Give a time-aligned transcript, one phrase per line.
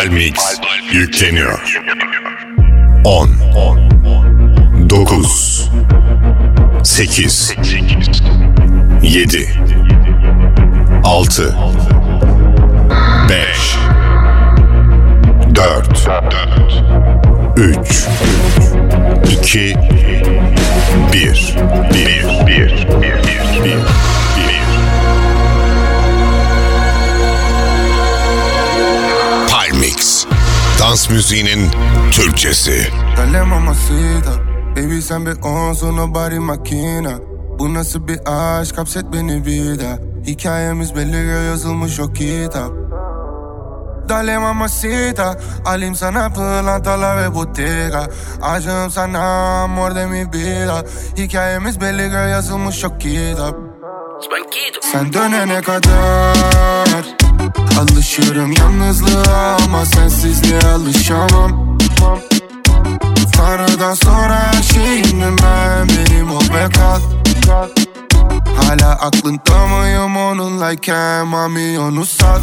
[0.00, 0.60] Palmix
[0.92, 1.78] yükleniyor.
[3.04, 3.30] 10
[4.90, 5.70] 9
[6.82, 7.56] 8
[9.02, 9.48] 7
[11.04, 11.56] 6
[13.28, 13.76] 5
[15.54, 16.08] 4
[17.56, 18.06] 3
[19.30, 19.74] 2
[21.12, 21.54] 1 1
[22.46, 23.20] 1 1
[23.64, 24.09] 1
[30.90, 31.70] Dans müziğinin
[32.12, 32.86] Türkçesi.
[33.16, 34.30] Dale mamacita.
[34.76, 37.12] Baby sen bir onsun nobody makina
[37.58, 39.98] Bu nasıl bir aşk hapset beni bir daha.
[40.26, 42.70] Hikayemiz belli yazılmış o kitap.
[44.08, 45.40] Dale mamacita.
[45.64, 48.08] Alayım sana pırlantalar ve bottega.
[48.42, 49.18] Aşığım sana
[49.62, 50.84] amor de mi vida.
[51.16, 53.56] Hikayemiz belli yazılmış o kitap.
[54.92, 57.19] Sen dönene kadar
[57.80, 61.78] Alışırım yalnızlığa ama sensizliğe alışamam.
[63.32, 67.00] Tanrıdan sonra her şeyimdim ben Benim ol ve kal
[68.56, 72.40] Hala aklında mıyım onunlayken Mami onu Hala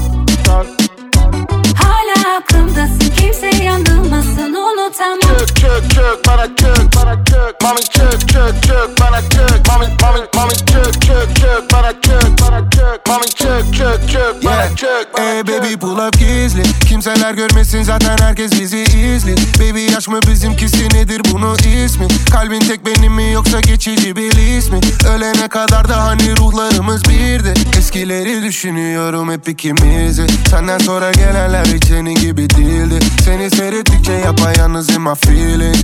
[2.37, 2.99] aklımdasın.
[3.19, 5.19] Kimse yanılmasın unutamam.
[5.37, 10.19] Çök çök çök bana çök bana çök Mami çök çök çök bana çök Mami mami
[10.35, 15.25] mami çök çök çök bana çök bana çök Mami çök çök çök bana çök bana
[15.25, 15.47] Ey çök.
[15.47, 16.63] baby pull up gizli.
[16.89, 19.35] Kimseler görmesin zaten herkes bizi izli.
[19.59, 22.07] Baby yaş mı bizimkisi nedir bunu ismi?
[22.31, 24.79] Kalbin tek benim mi yoksa geçici bir his mi?
[25.15, 27.53] Ölene kadar da hani ruhlarımız birdi.
[27.77, 30.27] Eskileri düşünüyorum hep ikimizi.
[30.49, 32.99] Senden sonra gelenler hiç senin gibi değildi.
[33.25, 35.75] Seni seyrettikçe yapayalnızım my feeling.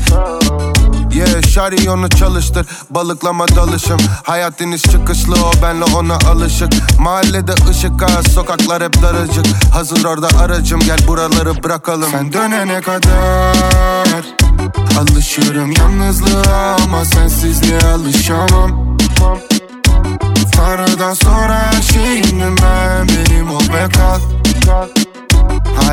[1.14, 3.98] Yeah şari onu çalıştır Balıklama dalışım.
[4.24, 7.00] Hayat deniz çıkışlı o benle ona alışık.
[7.00, 9.46] Mahallede ışık az Sokaklar hep daracık.
[9.74, 12.12] Hazır orada aracım Gel buraları bırakalım.
[12.12, 14.26] Sen dönene kadar
[15.00, 18.98] Alışırım yalnızlığa Ama sensizliğe alışamam.
[20.56, 23.90] Tanrıdan sonra her şeyimdim ben Benim ol ve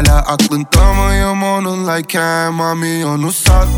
[0.01, 3.69] Hala aklında mıyım onunlayken Mami onu sat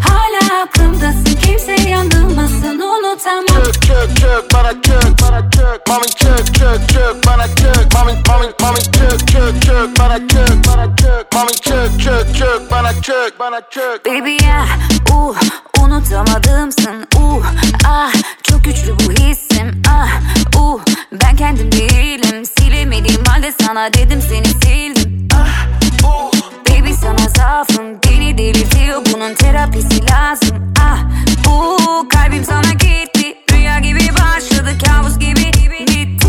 [0.00, 3.46] Hala aklımdasın kimse yanılmasın unutamam.
[3.46, 8.46] Çök çök çök bana çök bana çök Mami çök çök çök bana çök Mami mami
[8.62, 13.60] mami çök çök çök bana çök bana çök Mami çök çök çök bana çök bana
[13.70, 14.66] çök Baby ya
[15.12, 15.36] uh,
[15.82, 17.46] unutamadımsın uh,
[17.88, 18.12] ah
[18.42, 19.12] çok güçlü bu
[19.56, 20.20] hissim ah
[20.56, 20.80] uh,
[21.12, 22.44] ben kendim değilim.
[22.58, 25.28] Silemediğim halde sana dedim seni sildim.
[25.34, 25.66] Ah
[26.04, 26.32] uh,
[26.70, 27.86] baby sana zaafım.
[28.04, 30.72] Beni delirtiyor bunun terapisi lazım.
[30.80, 30.98] Ah
[31.48, 33.34] uh, kalbim sana gitti.
[33.52, 35.52] Rüya gibi başladı kabus gibi
[35.88, 36.26] bitti.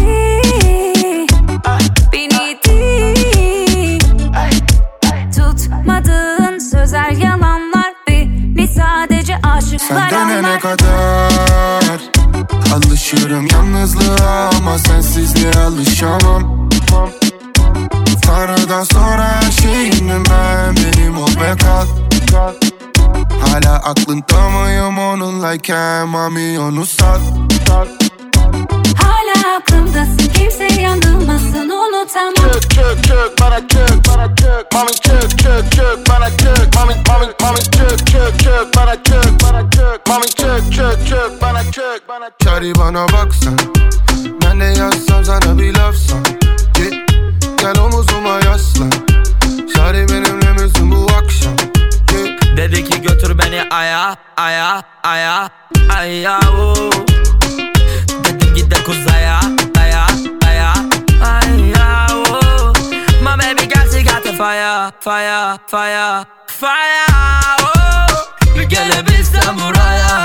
[1.65, 1.79] Ah,
[2.13, 2.77] beni itti
[5.35, 12.16] Tutmadığın sözler yalanlar Beni sadece Sen aşıklar dönene anlar kadar
[12.73, 16.69] Alışırım yalnızlığa ama sensizliğe alışamam.
[18.22, 21.85] Tanrıdan sonra her şeyimdim ben Benim ol ve kal
[23.41, 27.22] Hala aklında mıyım onunlayken Mami onu sat
[29.58, 36.09] aklımdasın kimse yanılmasın unutamam Çök çök çök bana çök bana çök Mami çök çök çök
[36.09, 41.08] bana çök Mami mami mami çök çök çök bana çök bana çök Mami çök çök
[41.08, 43.58] çök bana çök bana çök Çari bana baksan
[44.44, 46.24] Ben de yazsam sana bir lafsan
[46.74, 46.94] Git
[47.62, 48.92] gel omuzuma yaslan
[49.75, 51.56] Şari benimle misin bu akşam
[52.08, 55.50] Git Dedi ki götür beni aya aya aya
[55.90, 57.16] aya oo.
[65.07, 67.06] Fire fire fire
[67.63, 68.66] oo.
[68.69, 70.23] Gelebilsem buraya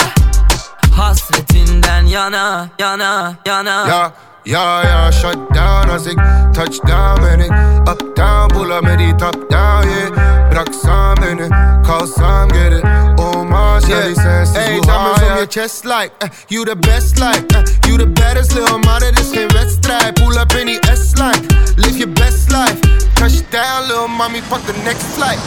[0.97, 3.77] Hasretinden yana yana yana.
[3.89, 4.13] Ya
[4.45, 6.19] ya ya shut down azik
[6.55, 7.49] Touchdown beni
[7.87, 10.51] Up down bulamedi top down yeah.
[10.51, 11.49] Bıraksan beni
[11.87, 12.83] kalsam geri
[13.19, 14.15] Olmaz yeah.
[14.15, 17.99] sensiz hey, bu hayat on your chest like uh, You the best like uh, You
[17.99, 22.53] the baddest little mother this geen wedstrijd Pull up in die S-line Live your best
[22.53, 22.81] life.
[23.15, 25.39] Touchdown little mommy fuck the next flight.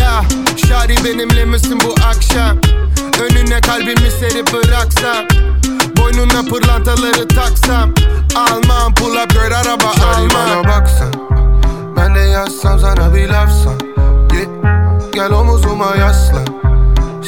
[0.00, 0.24] Ya
[0.68, 2.81] Şari benimle misin bu akşam
[3.20, 5.26] Önüne kalbimi serip bıraksam
[5.96, 7.94] Boynuna pırlantaları taksam
[8.36, 11.12] Almam pull up girl araba almam bana baksan
[11.96, 13.78] Ben de yazsam sana bir lafsan
[14.30, 14.48] Git
[15.14, 16.46] gel omuzuma yaslan.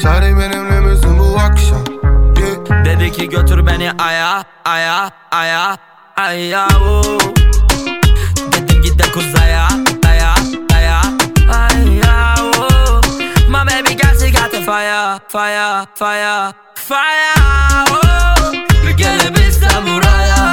[0.01, 1.83] Şari benimle misin bu akşam.
[2.35, 2.69] Git.
[2.85, 5.77] Dedi ki götür beni aya aya aya
[6.17, 7.03] aya oo.
[8.51, 9.67] Dedim gide kuzaya
[15.15, 17.33] aya fire, fire, fire.
[17.91, 18.51] Oh.
[18.97, 20.51] Gelebilsem buraya.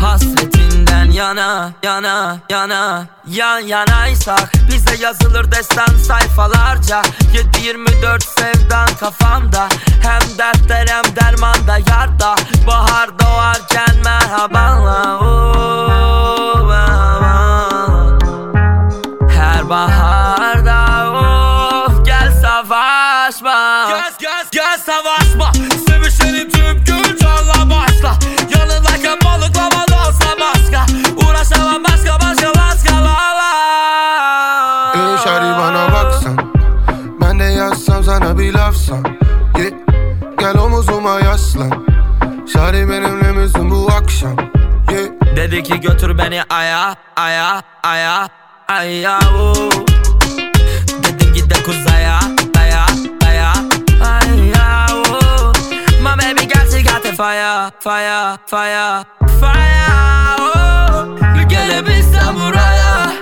[0.00, 7.02] Hasretinden yana, yana, yana Yan yanaysak Bize yazılır destan sayfalarca.
[7.54, 9.68] 7-24 sevdan kafamda
[10.02, 12.34] Hem dertler hem dermanda yarda.
[12.66, 16.70] Bahar doğarken merhabanla oh,
[19.30, 20.45] Her baharda
[45.56, 48.28] Dedi ki götür beni aya aya aya
[48.68, 49.70] aya oh.
[51.02, 52.20] Dedim git de kuzaya
[52.54, 52.84] daya
[53.20, 53.52] daya
[54.04, 55.52] aya oh.
[56.02, 59.04] My baby got she got the fire fire fire
[59.40, 61.48] fire oh.
[61.48, 63.12] Gelebilsem buraya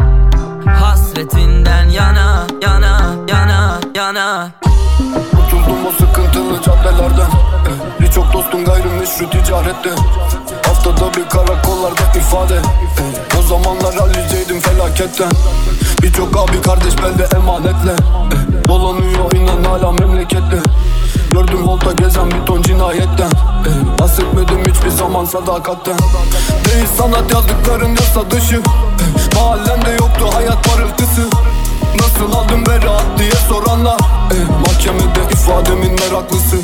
[0.80, 4.50] Hasretinden yana yana yana yana
[5.30, 9.90] Kurtuldum o sıkıntılı caddelerden eh, Birçok dostum gayrimeşru ticarette
[10.94, 12.61] Haftada bir karakollarda ifade.
[13.38, 15.32] O zamanlar halliceydim felaketten.
[16.02, 17.96] Birçok abi kardeş belde emanetle.
[18.69, 20.58] Dolanıyor inan hala memlekette.
[21.31, 23.31] Gördüm volta gezen bir ton cinayetten.
[23.99, 25.99] Bahsetmedim hiçbir zaman sadakatten.
[26.64, 28.62] Değil sanat yazdıkların yasa dışı.
[29.35, 31.29] Mahallemde yoktu hayat parıltısı.
[31.99, 33.99] Nasıl aldım beraat diye soranlar.
[34.32, 36.56] Eh, Mahkemede ifademin meraklısı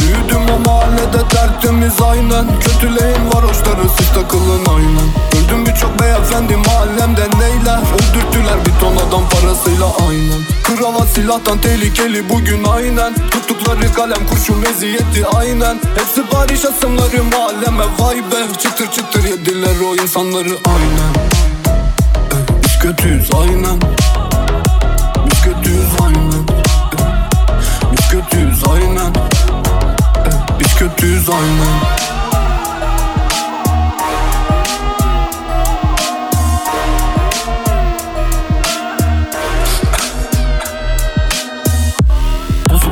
[0.00, 2.46] Büyüdüm o mahallede tertemiz aynen.
[2.60, 5.08] Kötüleyin varoşları siz takılın aynen.
[5.32, 7.78] Gördüm birçok beyefendi mahallemde neyler?
[7.94, 10.40] Öldürttüler bir ton adam parasıyla aynen.
[10.64, 13.14] Kravat silahtan tehlikeli bugün aynen.
[13.30, 15.80] Tuttukları kalem kurşun meziyeti aynen.
[15.98, 18.58] Hepsi barış asımları mahalleme vay be.
[18.58, 21.12] Çıtır çıtır yediler o insanları aynen.
[22.32, 23.80] Eh, Biz kötüyüz aynen.
[25.30, 26.44] Biz kötüyüz aynen.
[27.92, 29.29] Biz kötüyüz aynen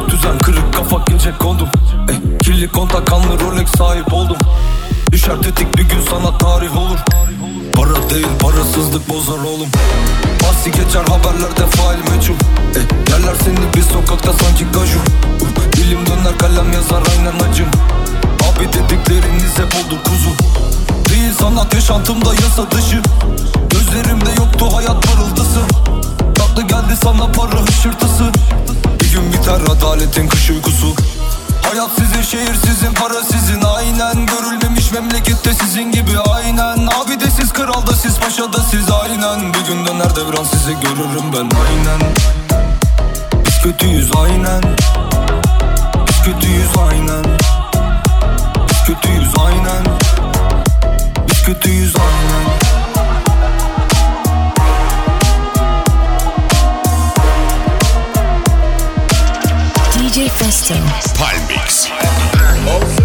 [0.09, 1.69] Düzen kırık kafa gece kondum.
[2.11, 4.37] Eh, Kirli kontak kanlı Rolex sahip oldum.
[5.13, 6.99] Düşer tetik bir gün sana tarih olur.
[7.77, 9.69] Para değil parasızlık bozar oğlum.
[10.43, 12.35] Bahsi geçer haberlerde fail meçhul.
[12.77, 14.99] Eh, Yerler seni bir sokakta sanki gaju.
[15.41, 17.67] Uh, Dilim döner kalem yazar aynen acım
[18.59, 20.31] Abi dedikleriniz hep oldu kuzu.
[21.09, 23.03] Değil sanat yaşantımda yasa dışı.
[23.71, 25.61] Gözlerimde yoktu hayat parıltısı.
[26.35, 28.33] Tatlı geldi sana para hışırtısı.
[29.01, 30.95] Bir gün biter adaletin kış uykusu.
[31.63, 33.63] Hayat sizin şehir sizin para sizin.
[33.63, 36.19] Aynen Görülmemiş memlekette sizin gibi.
[36.19, 36.79] Aynen.
[36.87, 38.91] Abi de siz kralda siz paşada siz.
[38.91, 39.55] Aynen.
[39.55, 41.57] Bir gün döner devran sizi görürüm ben.
[41.69, 42.01] Aynen.
[43.47, 44.63] Biz kötüyüz aynen.
[46.09, 47.39] Biz kötüyüz aynen
[48.89, 49.85] kötüyüz aynen
[51.29, 52.59] Biz kötüyüz aynen
[59.95, 60.75] DJ Festo.
[61.19, 61.89] Palmix.
[62.69, 62.98] Al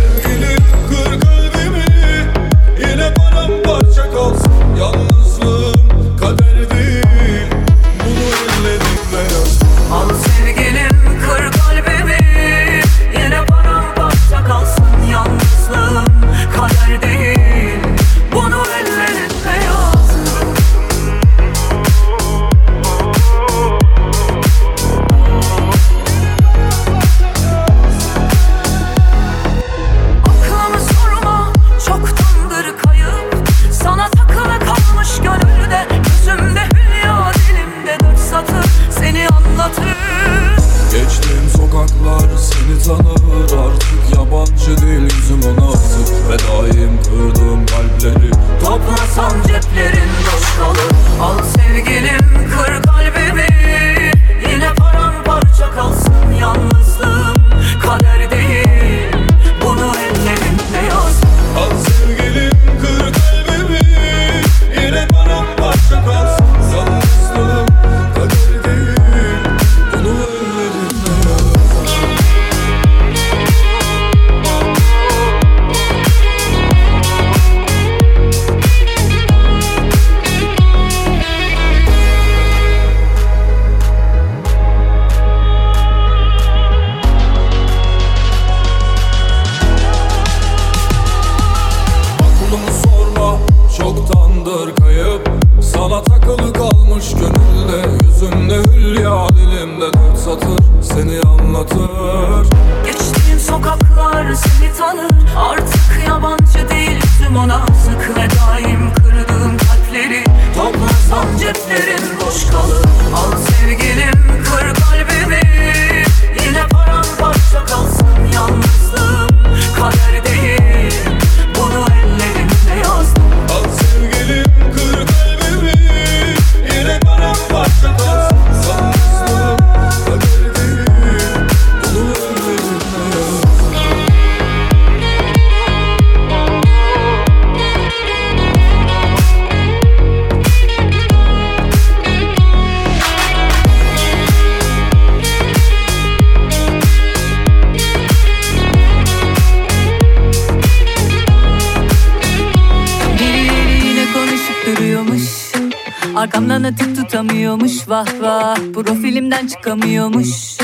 [156.34, 160.58] Arkamdan atıp tutamıyormuş vah vah Profilimden çıkamıyormuş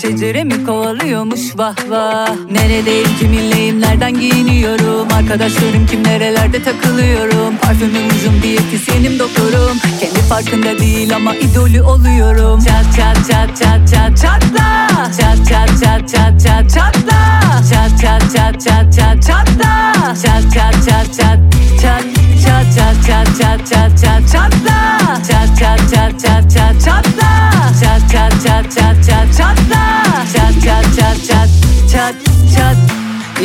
[0.00, 9.18] Şeceremi kovalıyormuş vah vah Neredeyim kiminleyim nereden giyiniyorum Arkadaşlarım kim nerelerde takılıyorum Parfümüm ucum diyetisyenim
[9.18, 14.88] doktorum Kendi farkında değil ama idolü oluyorum Çat çat çat çat çat çatla
[15.20, 17.40] Çat çat çat çat çat çatla
[17.70, 21.38] Çat çat çat çat çat çatla Çat çat çat çat
[21.82, 27.50] çat çat çat çat çat çat çat çatla Çat çat çat çat çat çatla
[27.80, 31.48] Çat çat çat çat çat çatla Çat çat çat çat
[31.92, 32.14] çat
[32.56, 32.76] çat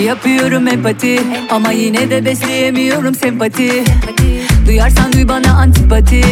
[0.06, 1.20] Yapıyorum empati
[1.52, 3.84] ama yine de besleyemiyorum sempati.
[4.68, 6.24] Duyarsan duy bana antipati.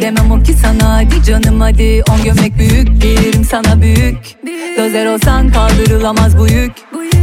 [0.00, 2.02] Demem o ki sana hadi canım hadi.
[2.10, 4.16] On gömlek büyük giyerim sana büyük.
[4.78, 6.72] Dozer olsan kaldırılamaz bu yük.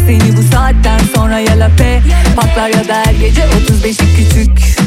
[0.07, 2.01] Seni bu saatten sonra ya lape
[2.35, 4.84] Patlar ya da her gece 35'i küçük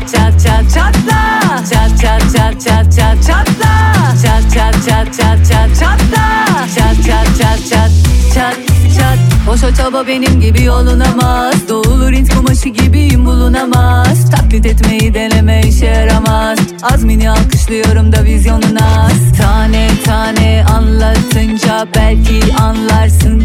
[0.00, 1.40] çat çat çat çat çatla
[1.72, 7.68] Çat çat çat çat çat çatla Çat çat çat çat çat çatla Çat çat çat
[7.70, 7.90] çat
[8.34, 8.56] çat
[8.98, 15.86] çat Boşa çaba benim gibi yolunamaz Doğulur int kumaşı gibiyim bulunamaz Taklit etmeyi deneme işe
[15.86, 23.44] yaramaz Azmini alkışlıyorum da vizyonun az Tane tane anlatınca belki anlarsın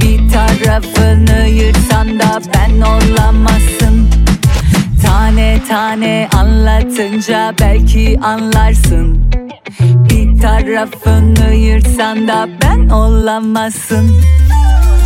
[0.00, 4.11] bir tarafını yırtsan da ben olamazsın
[5.12, 9.30] Tane tane anlatınca belki anlarsın
[9.80, 14.10] Bir tarafını yırtsan da ben olamazsın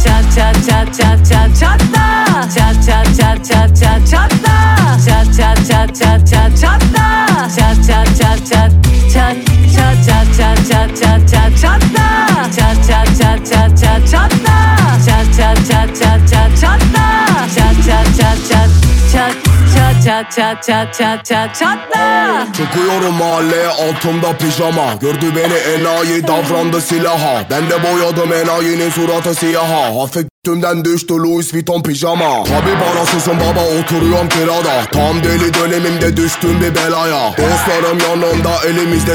[0.04, 2.24] Çat çat çat çat çat çatla
[2.56, 8.46] Çat çat çat çat çat çatla Çat çat çat çat çat çatla Çat çat çat
[8.46, 8.72] çat
[9.12, 9.36] çat
[9.74, 15.56] çat çat çat çat çat çat çatla Çat çat çat çat çat çatla Çat çat
[15.70, 18.68] çat çat çat çatla Çat çat çat çat
[19.12, 19.34] çat
[19.74, 26.80] çat çat çat çat çat çat çatla Çıkıyorum mahalleye altımda pijama Gördü beni enayi davrandı
[26.80, 33.36] silaha Ben de boyadım enayinin suratı siyaha Hafif Tümden düştü Louis Vuitton pijama Tabi parasızım
[33.40, 39.12] baba oturuyorum kirada Tam deli dönemimde düştüm bir belaya Dostlarım yanımda elimizde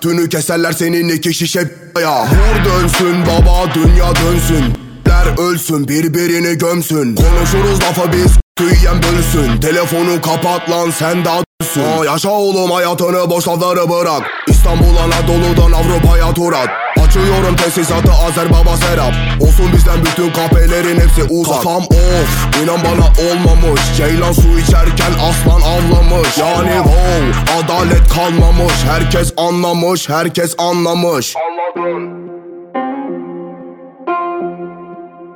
[0.00, 1.60] Tünü keserler senin iki şişe
[2.02, 7.16] ya Vur dönsün baba dünya dönsün Der ölsün birbirini gömsün.
[7.16, 9.60] Konuşuruz lafı biz tüyen bölsün.
[9.60, 14.22] Telefonu kapat lan sen daha dönsün Aa, Yaşa oğlum hayatını boş lafları bırak.
[14.48, 16.68] İstanbul Anadolu'dan Avrupa'ya tur at.
[17.06, 19.12] Açıyorum tesisatı Azer Baba Serap.
[19.40, 21.54] Olsun bizden bütün kahpelerin hepsi uzak.
[21.56, 23.80] Kafam of inan bana olmamış.
[23.96, 26.38] Ceylan su içerken aslan avlamış.
[26.38, 28.74] Yani wow adalet kalmamış.
[28.88, 31.34] Herkes anlamış herkes anlamış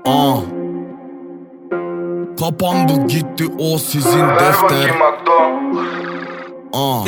[0.07, 0.37] Aa.
[2.39, 4.91] Kapandı gitti o sizin defter.
[6.73, 7.05] Aa.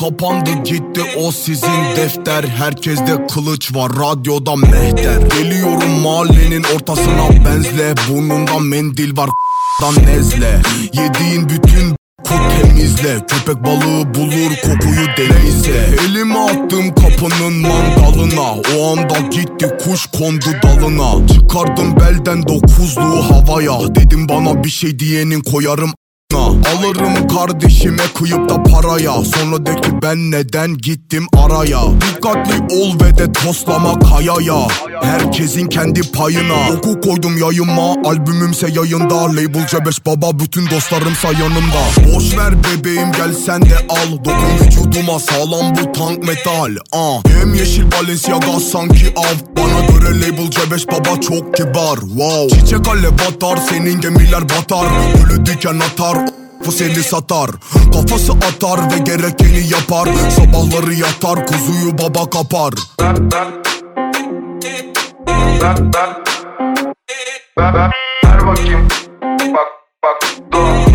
[0.00, 2.44] Kapandı gitti o sizin defter.
[2.44, 5.20] Herkeste kılıç var radyoda mehter.
[5.38, 7.94] Geliyorum mahallenin ortasına benzle.
[8.10, 9.30] Burnunda mendil var
[9.82, 10.60] dan nezle.
[10.92, 11.96] Yediğin bütün
[12.28, 15.96] Kut temizle Köpek balığı bulur kokuyu deneyse.
[16.08, 21.28] Elimi attım kapının mangalına O anda gitti kuş kondu dalına.
[21.28, 25.92] Çıkardım belden dokuzluğu havaya Dedim bana bir şey diyenin koyarım
[26.76, 29.12] Alırım kardeşime kıyıp da paraya.
[29.12, 31.80] Sonra de ki ben neden gittim araya?
[32.00, 34.68] Dikkatli ol ve de toslama kayaya.
[35.02, 36.70] Herkesin kendi payına.
[36.76, 37.94] Oku koydum yayıma.
[38.04, 39.24] Albümümse yayında.
[39.24, 42.12] Label C5 baba bütün dostlarımsa yanımda.
[42.14, 44.24] Boş ver bebeğim gel sen de al.
[44.24, 46.76] Dokun vücuduma sağlam bu tank metal.
[46.94, 47.22] Uh.
[47.40, 49.56] Hem yeşil Balenciaga sanki av.
[49.56, 51.96] Bana göre label C5 baba çok kibar.
[51.96, 52.60] Wow.
[52.60, 54.86] Çiçek alev batar senin gemiler batar.
[55.14, 56.25] Gülü diken atar
[56.66, 57.50] bu seni satar
[57.92, 60.08] Kafası atar ve gerekeni yapar.
[60.36, 62.72] Sabahları yatar kuzuyu baba kapar.
[67.58, 68.88] Ver bakayım.
[69.52, 69.68] Bak
[70.02, 70.18] bak
[70.52, 70.86] dur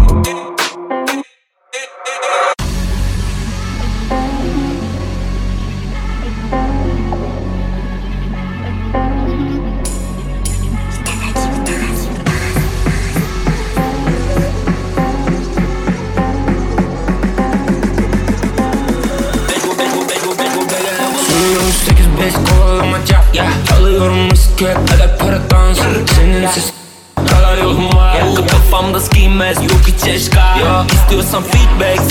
[23.02, 23.52] kovalamaca yeah.
[23.78, 25.78] Alıyorum riski kadar para dans
[26.16, 26.74] Senin ses
[27.16, 28.16] kadar yolum var.
[28.16, 28.48] Yeah.
[28.48, 30.86] Kafamda skimez yok hiç yeah.
[30.94, 32.02] İstiyorsan feedback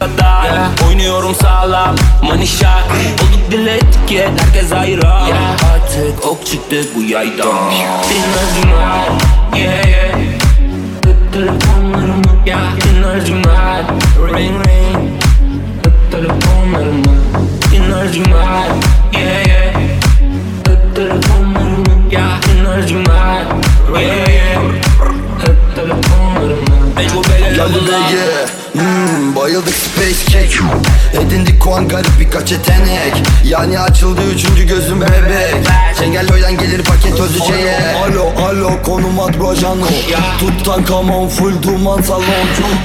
[0.00, 0.88] kadar yeah.
[0.88, 1.96] Oynuyorum sağlam
[2.46, 2.68] shot
[3.22, 5.72] Olduk dile etiket herkes ayrı yeah.
[5.74, 7.70] Artık ok çıktı bu yaydan.
[8.10, 9.08] Dinledim var.
[9.56, 10.18] Yeah yeah.
[11.32, 12.80] Telefonlarımı yeah.
[12.80, 13.82] Dinledim var.
[14.36, 15.12] Ring ring.
[16.12, 17.18] Telefonlarımı
[17.74, 18.66] Enerjim var.
[19.12, 19.67] Yeah yeah
[22.52, 23.42] Enerjim var
[23.94, 24.62] Yeah yeah
[25.40, 26.94] Hep telefonlarımı
[27.56, 28.14] Geldi BG
[28.72, 30.64] hmm, Bayıldık space cake.
[31.12, 33.12] Edindik kuan garip birkaç yetenek.
[33.44, 35.54] Yani açıldı üçüncü gözüm bebek.
[35.98, 39.86] Çengelloy'dan gelir paket özüceye Alo alo konum at brojano
[40.40, 42.24] Tuttan kamon full duman salon.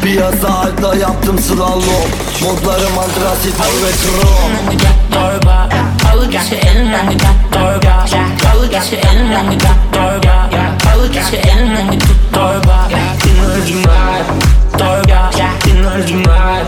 [0.03, 2.09] Piyasa altta yaptım slalom.
[2.41, 4.79] Modlarım antrasit mor ve krom
[5.11, 5.69] Torba
[6.13, 8.05] Alı geçi elinden bir tut torba
[8.53, 10.49] Alı geçi elinden bir tut torba
[10.95, 12.89] Alı geçi elinden bir tut torba
[13.29, 14.21] Enerjim var
[14.77, 15.31] Torba
[15.71, 16.63] Enerjim var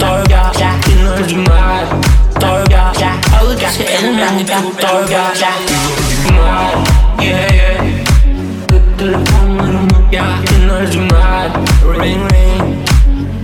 [0.00, 0.52] Torba
[0.92, 1.84] Enerjim var
[2.40, 2.92] Torba
[3.40, 6.74] Alı geçi elinden bir tut torba Enerjim var
[7.22, 7.54] Yeah.
[7.54, 7.84] Yeah.
[8.68, 10.24] Tut telefonlarımı Ya
[10.58, 11.48] enerjim var
[12.02, 12.78] Ring ring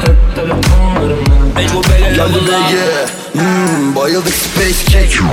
[0.00, 1.54] Hep telefonlarımı
[2.16, 2.74] Geldi BG
[3.32, 5.24] hmm, Bayıldık space cake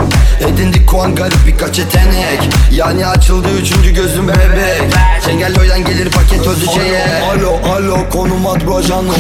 [0.48, 2.40] Edindik kuan garip birkaç yetenek
[2.72, 4.82] Yani açıldı üçüncü gözüm bebek
[5.26, 9.14] Çengelloy'dan gelir paket özüceye Alo alo konum at brojano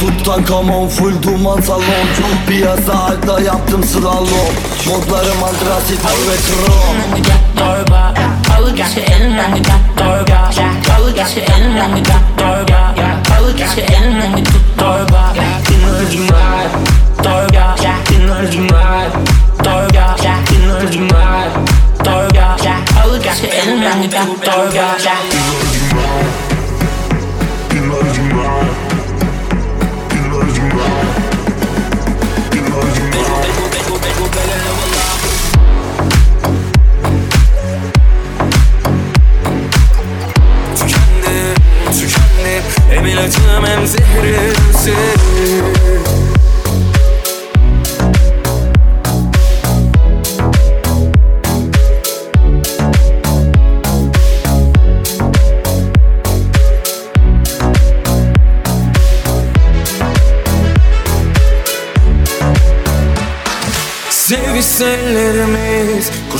[0.00, 2.06] Tuttan kamon full duman salon
[2.48, 4.28] Piyasa altta yaptım slalom
[8.78, 12.94] Modlarım antrasit mor ve krom Torba Alı geçi elinden bir tut torba
[13.38, 16.66] Alı geçi elinden bir tut torba Alı geçi elinden bir tut torba Enerjim var
[17.22, 17.76] Torba
[18.14, 19.08] Enerjim var
[19.64, 20.16] Torba
[20.56, 21.48] Enerjim var
[22.04, 22.56] Torba
[23.04, 25.78] Alı geçi elinden bir tut torba Tükendim,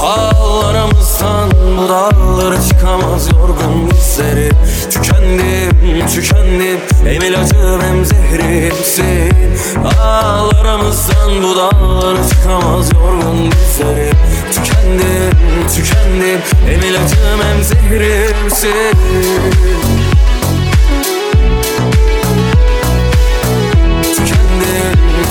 [0.00, 4.50] Ağlarımızdan bu dağlara çıkamaz yorgun bizleri
[4.90, 6.80] Tükendim, tükendim.
[7.04, 9.32] Hem ilacım hem zehrimsin
[10.02, 14.10] Ağlarımızdan bu dağlara çıkamaz yorgun bizleri
[14.52, 15.36] Tükendim,
[15.74, 16.40] tükendim.
[16.66, 18.96] Hem ilacım hem zehrimsin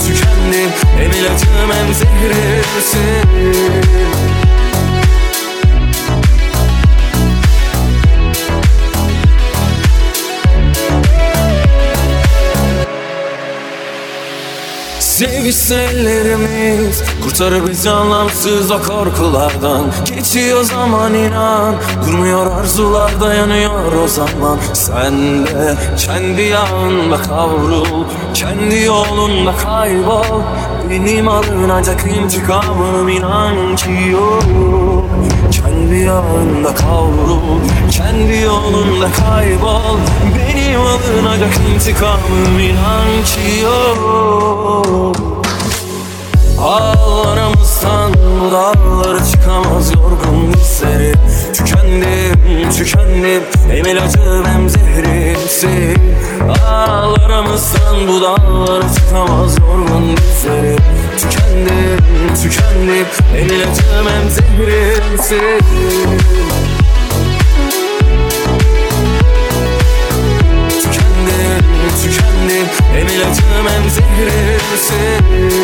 [0.05, 3.29] tükendim Hem ilacım hem zehrimsin
[15.19, 19.85] Sevişse ellerimiz Kurtarır bizi anlamsız o korkulardan.
[20.15, 24.57] Geçiyor zaman inan Durmuyor arzular dayanıyor o zaman.
[24.73, 30.41] Sen de kendi yağında kavrul Kendi yolunda kaybol
[30.89, 35.05] Benim alınacak intikamım inan ki yok.
[35.51, 37.59] Kendi yağında kavrul
[37.91, 39.97] Kendi yolunda kaybol.
[40.35, 45.17] Benim alınacak intikamım inan ki yok.
[46.61, 51.13] Ağlarımızdan bu dağlara çıkamaz yorgun hisleri
[51.59, 53.43] Tükendim, tükendim.
[53.71, 55.97] Hem ilacım hem zehrimsin.
[56.65, 60.75] Ağlarımızdan bu dağlara çıkamaz yorgun hisleri
[61.17, 63.05] Tükendim, tükendim.
[63.35, 65.59] Hem ilacım hem zehrimsin.
[70.69, 71.63] Tükendim,
[72.03, 72.67] tükendim.
[72.93, 75.59] Hem ilacım hem zehrimsin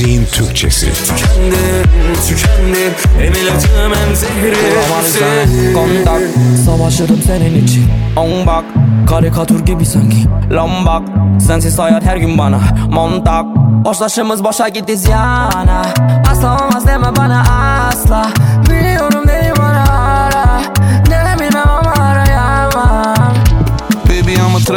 [0.00, 0.86] Müziğin Türkçesi.
[0.92, 6.22] Tükendim, tükendim Hem ilacım hem zehrimsin Kontak
[6.64, 7.86] Savaşırım senin için.
[8.16, 8.64] On bak
[9.08, 10.26] Karikatür gibi sanki.
[10.50, 11.02] Lombak
[11.46, 12.60] Sensiz hayat her gün bana.
[12.90, 13.46] Montak
[13.84, 15.82] Hoşlaşımız boşa gitti ziyana.
[16.30, 17.44] Asla olmaz deme bana
[17.88, 18.30] asla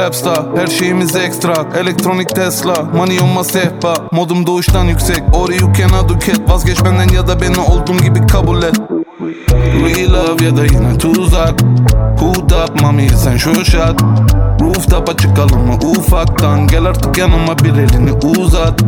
[0.04, 1.66] Baby I'm a trap star Her şeyimiz ekstra.
[1.80, 3.94] Elektronik Tesla Money on my sehpa.
[4.12, 5.24] Modum doğuştan yüksek.
[5.34, 8.80] Or you cannot cat Vazgeç benden ya da beni olduğum gibi kabul et.
[9.56, 11.62] Real love ya da yine tuzak
[12.20, 14.02] Hood up mami sen şu şat.
[14.62, 16.68] Rooftop'a çıkalım mı ufaktan?
[16.68, 18.82] Gel artık yanıma bir elini uzat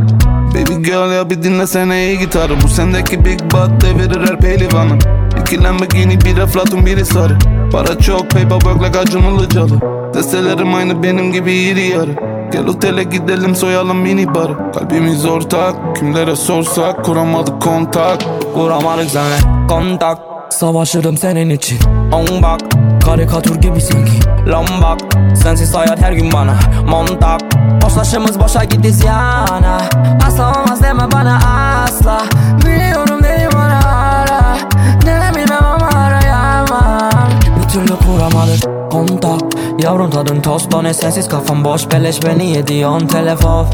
[0.86, 4.98] girl ya bir dinlesene iyi gitarı Bu sendeki big butt devirir her pehlivanı.
[5.41, 7.38] İki Lamborghini bir Eflatun biri sarı.
[7.71, 9.80] Para çok paperwork like Acun Ilıcalı.
[10.13, 12.15] Destelerim aynı benim gibi iri yarı.
[12.52, 14.71] Gel otele gidelim soyalım mini barı.
[14.74, 18.26] Kalbimiz ortak kimlere sorsak Kuramadık kontak.
[18.54, 20.17] Kuramadık seninle kontak.
[20.50, 21.80] Savaşırım senin için.
[22.12, 22.60] On bak.
[23.06, 24.12] Karikatür gibi sanki.
[24.48, 25.00] Lombak
[25.36, 26.56] Sensiz hayat her gün bana.
[26.89, 27.41] Montak
[27.84, 29.82] Hoşlaşımız boşa gitti ziyana
[30.28, 30.64] Asla olmaz
[30.95, 31.39] deme bana
[31.84, 32.21] asla.
[32.65, 34.58] Biliyorum dedim bana ara
[35.05, 37.29] Ne bilmem ama arayamam.
[37.63, 39.41] Bir türlü kuramadık kontak.
[39.84, 41.91] Yavrum tadın tostone sensiz kafam boş.
[41.91, 43.67] Beleş beni yediyorsun telefon.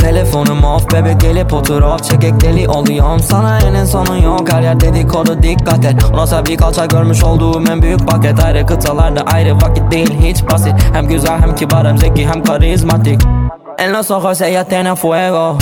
[0.00, 3.20] Telefonum off bebek gelip otur off Çekek deli oluyorum.
[3.20, 6.04] Sana enin sonu yok Her yer dedikodu dikkat et.
[6.14, 8.44] Ona bir kalça görmüş olduğum en büyük paket.
[8.44, 10.74] Ayrı kıtalarda ayrı vakit değil hiç basit.
[10.92, 13.20] Hem güzel hem kibar hem zeki hem karizmatik.
[13.78, 15.58] En los ojos ella tiene fuego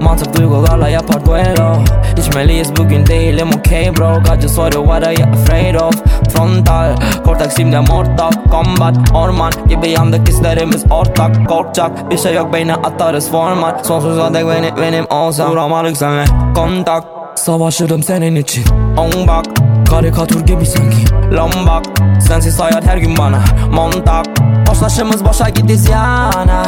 [0.00, 1.76] Mantık duygularla yapar duelo.
[2.16, 4.14] İçmeliyiz bugün değilim okay bro.
[4.14, 5.94] God just what are you afraid of?
[6.32, 11.48] Frontal Kortak simde mortal Combat Orman gibi yandık hislerimiz ortak.
[11.48, 15.52] Korkacak bir şey yok beyne atarız format Sonsuza dek beni benim olsam.
[15.52, 17.04] Duramadık senle kontak.
[17.34, 18.64] Savaşırım senin için.
[18.96, 19.44] On bak
[19.90, 21.14] Karikatür gibi sanki.
[21.32, 21.84] Lombak
[22.20, 23.38] Sensiz hayat her gün bana.
[23.72, 24.26] Montak.
[24.68, 26.62] Hoşlaşımız boşa gitti ziyana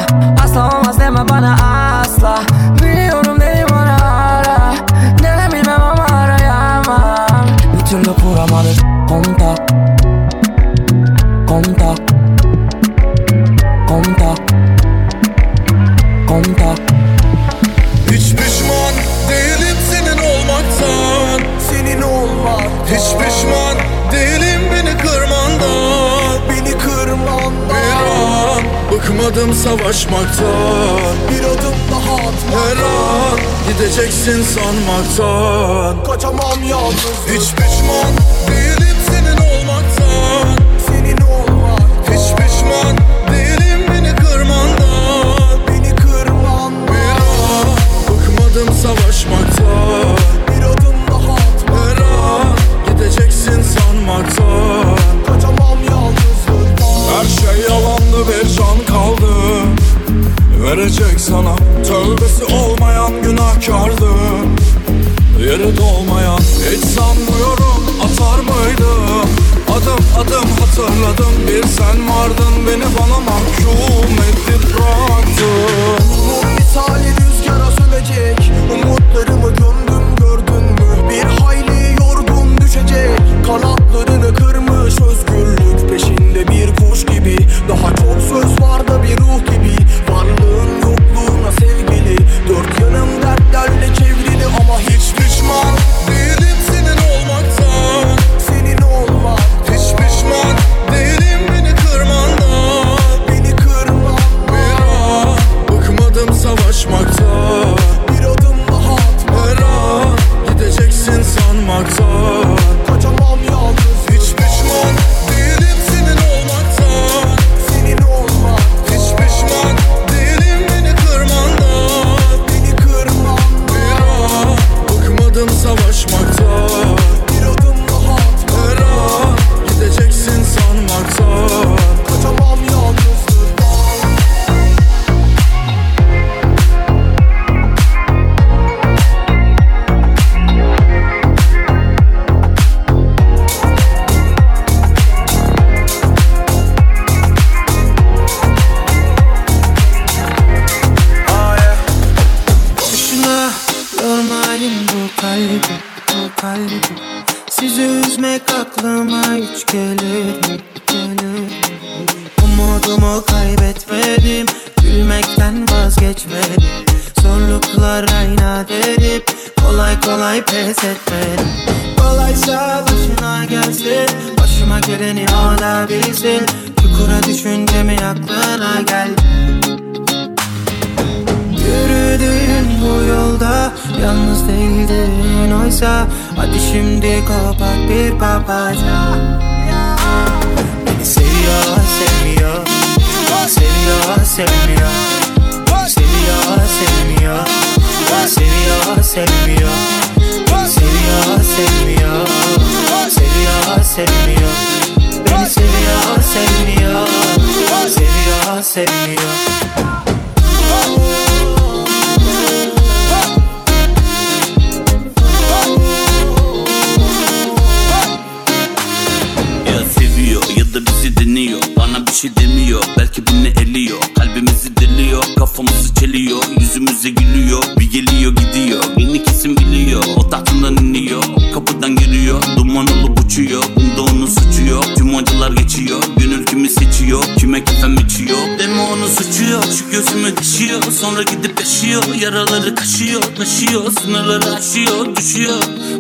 [0.45, 1.57] Asla olmaz deme bana
[2.01, 2.38] asla
[24.12, 33.38] değilim beni kırmandan Beni kırmandan Bir an bıkmadım savaşmaktan Bir adım daha atmaktan Her an
[33.68, 37.18] gideceksin sanmaktan Kaçamam yalnız.
[37.29, 38.12] Hiç pişman
[38.48, 40.59] değilim senin olmaktan.
[40.87, 41.81] Senin olmak.
[42.07, 42.96] Hiç pişman
[43.33, 47.77] değilim beni kırmandan Beni kırmandan Bir an
[48.09, 50.22] bıkmadım savaşmaktan
[54.03, 57.19] sanmaktan Kaçamam yalnızlıktan.
[57.19, 59.33] Her şey yalandı bir can kaldı.
[60.62, 64.11] Verecek sana tövbesi olmayan günahkardı.
[65.41, 69.31] Yeri dolmayan hiç sanmıyorum atar mıydım
[69.69, 76.05] Adım adım hatırladım bir sen vardın Beni bana mahkum edip bıraktın.
[76.19, 78.53] Umut misali rüzgara sövecek.
[78.73, 81.11] Umutlarımı gömdüm gördün mü?
[81.11, 87.37] Bir hayli yorgun düşecek Kanatlarını kırmış özgürlük peşinde bir kuş gibi.
[87.69, 89.77] Daha çok söz var da bir ruh gibi.
[90.13, 92.19] Varlığın yokluğuna sevgili.
[92.49, 95.77] Dört yanım dertlerle çevrili ama hiç pişman
[96.09, 96.32] değil.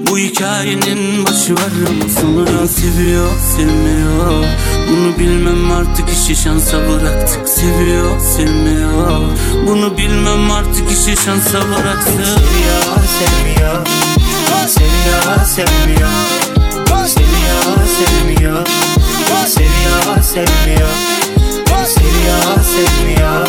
[0.06, 4.44] Bu hikayenin başı var ama sonra seviyor sevmiyor.
[4.88, 7.48] Bunu bilmem artık işi şansa bıraktık.
[7.48, 9.20] Seviyor sevmiyor.
[9.66, 12.26] Bunu bilmem artık işi şansa bıraktık.
[12.26, 13.86] Seviyor, sevmiyor.
[14.66, 16.08] Seviyor, sevmiyor.
[17.06, 18.66] Seviyor, sevmiyor.
[19.46, 20.88] Seviyor, sevmiyor.
[21.86, 23.46] Seviyor, sevmiyor.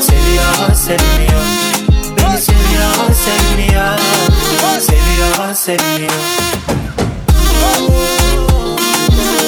[0.00, 1.73] Seviyor, sevmiyor
[2.48, 3.98] Beni seviyor, sevmiyor
[4.80, 6.10] Seviyor, sevmiyor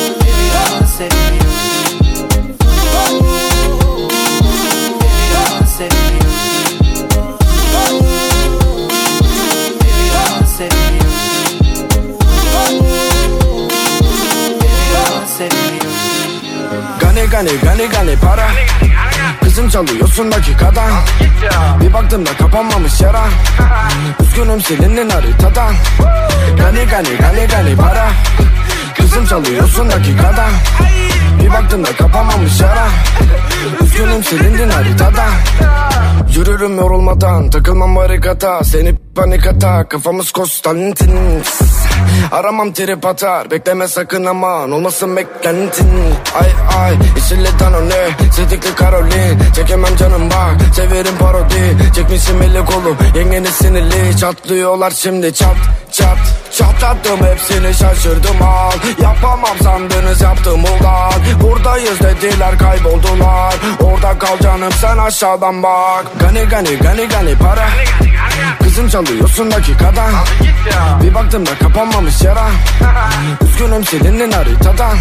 [0.07, 1.47] Seviyor, sevmiyor
[4.97, 6.27] Seviyor, sevmiyor
[9.77, 11.11] Seviyor, sevmiyor
[14.77, 15.93] Seviyor, sevmiyor
[17.01, 18.47] Gani gani gani gani para
[19.57, 20.91] Kızım çalıyorsun dakikadan.
[21.81, 23.25] Bir baktım da kapanmamış yara.
[24.21, 25.75] Üzgünüm silindin haritadan
[26.59, 28.09] Gani gani gani gani para
[28.97, 30.51] Kızım çalıyorsun dakikadan
[31.43, 32.87] Bir baktım da kapanmamış yara
[33.83, 35.25] Üzgünüm silindin haritada
[36.37, 38.65] Yürürüm yorulmadan Takılmam barikata.
[38.65, 41.43] Seni panik ata Kafamız Konstantin.
[42.33, 44.73] Aramam trip atar Bekleme sakın aman.
[44.73, 45.91] Olmasın beklentin.
[46.41, 50.75] Ay ay Yeşilli Danone Sedikli Karolin Çekemem canım bak.
[50.75, 52.97] Severim parodi Çekmişim eli kolu.
[53.17, 55.57] Yengeni sinirli Çatlıyorlar şimdi çat
[55.97, 56.19] çat
[56.59, 58.73] Çatlattım hepsini şaşırdım al.
[59.03, 61.13] Yapamam sandınız yaptım ulan.
[61.43, 63.55] Buradayız dediler kayboldular.
[63.83, 66.05] Orada kal canım sen aşağıdan bak.
[66.21, 67.69] Gani gani gani gani para.
[68.63, 70.05] Kızım çalıyorsun dakikada.
[71.03, 72.47] Bir baktım da kapanmamış yara.
[73.45, 74.97] Üzgünüm silindin haritadan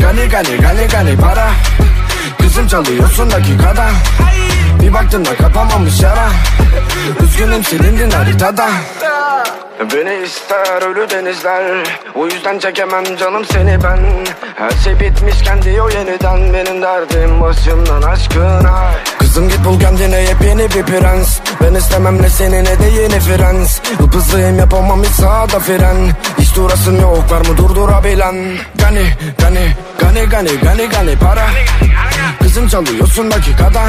[0.00, 1.48] Gani gani gani gani para.
[2.40, 3.86] Kızım çalıyorsun dakikada.
[4.82, 6.28] Bir baktım da kapanmamış yara.
[7.24, 8.68] Üzgünüm silindin haritada
[9.80, 13.98] Beni ister ölü denizler O yüzden çekemem canım seni ben.
[14.54, 18.90] Her şey bitmişken diyor yeniden Benim derdim başımdan aşkına
[19.34, 21.38] Kızım git bul kendine yepyeni bir prens.
[21.62, 25.96] Ben istemem ne seni ne de yeni frens Hıpızlıyım yapamam hiç sağda fren.
[26.38, 28.34] Hiç durasım yok var mı durdurabilen?
[28.78, 29.06] Gani
[29.38, 31.46] gani gani gani gani gani para.
[32.42, 33.82] Kızım çalıyorsun dakikada.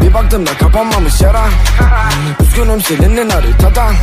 [0.00, 1.44] Bir baktım da kapanmamış yara.
[2.40, 3.94] Üzgünüm silindin haritadan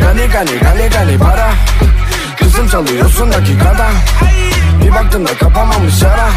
[0.00, 1.50] Gani gani gani gani para.
[2.38, 3.86] Kızım çalıyorsun dakikada
[4.84, 6.28] Bir baktım da kapanmamış yara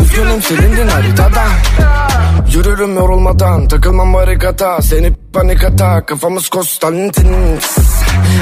[0.00, 1.42] Üzgünüm silindin haritada
[2.54, 7.58] Yürürüm yorulmadan Takılmam barikata Seni panik ata Kafamız Konstantin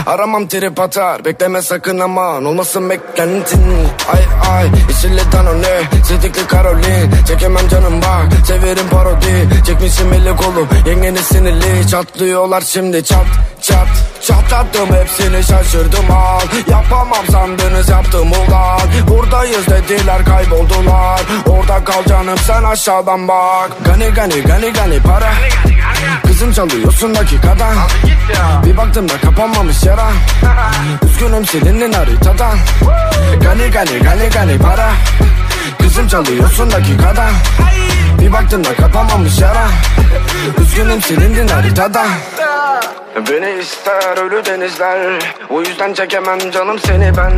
[0.06, 2.44] Aramam trip atar Bekleme sakın aman.
[2.44, 3.88] Olmasın beklentin.
[4.12, 8.46] Ay ay Yeşilli Danone Sedikli Karolin Çekemem canım bak.
[8.46, 10.66] Severim parodi Çekmişim eli kolu.
[10.86, 13.04] Yengeni sinirli Çatlıyorlar şimdi.
[13.04, 13.26] Çat
[13.62, 13.88] çat
[14.26, 16.40] Çatlattım hepsini şaşırdım al.
[16.70, 21.20] Yapamam sandınız yaptım ulan Buradayız dediler kayboldular.
[21.46, 23.70] Orada kal canım sen aşağıdan bak.
[23.84, 25.32] Gani gani gani gani para.
[26.26, 27.68] Kızım çalıyorsun dakikada.
[28.66, 29.18] Bir baktım da
[29.64, 30.12] kapanmamış yara.
[31.06, 32.58] Üzgünüm silindin haritadan
[33.42, 34.92] Gani gani gani gani para.
[35.78, 37.26] Kızım çalıyorsun dakikada
[38.24, 39.66] Bir baktım da kapanmamış yara.
[40.60, 42.04] Üzgünüm silindin haritada.
[43.30, 47.32] Beni ister ölü denizler O yüzden çekemem canım seni ben.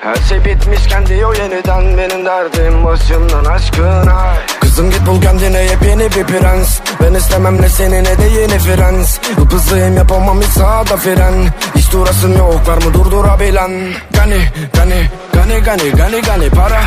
[0.00, 4.34] Her şey bitmişken diyor yeniden Benim derdim başımdan aşkına.
[4.60, 6.80] Kızım git bul kendine yepyeni bir prens.
[7.02, 9.18] Ben istemem ne seni ne de yeni frens
[9.52, 11.34] Hızlıyım yapamam hiç sağda fren.
[11.76, 13.70] Hiç durasım yok var mı durdurabilen?
[14.14, 14.38] Gani
[14.74, 15.10] gani
[15.46, 16.80] gani gani gani gani para.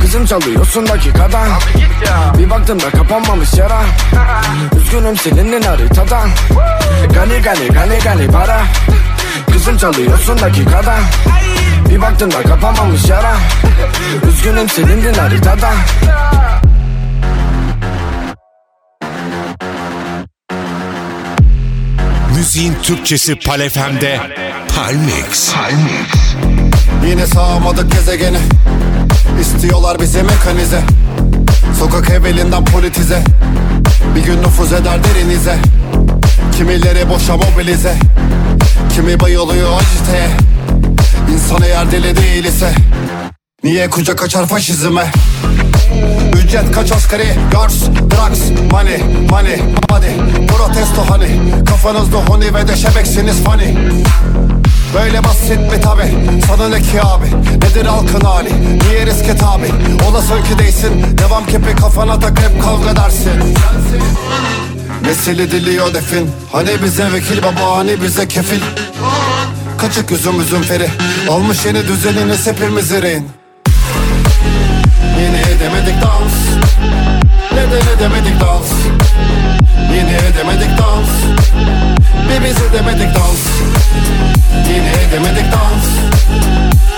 [0.00, 1.40] Kızım çalıyorsun dakikada.
[2.38, 3.82] Bir baktım da kapanmamış yara.
[4.76, 6.30] Üzgünüm silindin haritadan
[7.14, 8.62] Gani gani gani gani para.
[9.52, 10.96] Kızım çalıyorsun dakikada.
[11.90, 13.36] Bir baktım da kapanmamış yara.
[14.28, 15.74] Üzgünüm silindin haritadan
[22.36, 24.20] Müziğin Türkçesi Palefem'de
[24.76, 25.54] Palmix.
[27.06, 28.38] Yine sağamadık gezegeni.
[29.40, 30.80] İstiyorlar bizi mekanize.
[31.78, 33.22] Sokak evvelinden politize.
[34.14, 35.56] Bir gün nüfuz eder derinize.
[36.56, 37.94] Kimileri boşa mobilize.
[38.94, 40.28] Kimi bayılıyor aciteye.
[41.32, 42.72] İnsan eğer deli değil ise
[43.64, 45.12] Niye kucak açar faşizme?
[46.44, 48.40] Ücret kaç asgari Girls, drugs,
[48.72, 48.98] money,
[49.30, 50.46] money, money.
[50.46, 51.28] Protesto hani
[51.64, 53.74] Kafanızda honi ve de şebeksiniz funny
[54.94, 56.02] Böyle basit mi tabi.
[56.46, 57.26] Sana ne ki abi?
[57.56, 58.50] Nedir halkın hali?
[58.88, 59.66] Niye riske tabi
[60.08, 63.54] Olasın ki değilsin Devam kepi kafana tak hep kavga dersin.
[65.02, 66.30] Nesili diliyor defin.
[66.52, 68.60] Hani bize vekil baba hani bize kefil.
[69.78, 70.88] Kaçık üzüm üzüm feri.
[71.30, 73.28] Almış yeni düzenini hepimiz rehin
[75.18, 76.62] Yine edemedik dans.
[77.52, 78.70] Neden edemedik dans?
[79.92, 81.10] Yine edemedik dans.
[82.28, 83.79] Bir biz edemedik dans
[84.68, 85.86] Yine edemedik dans.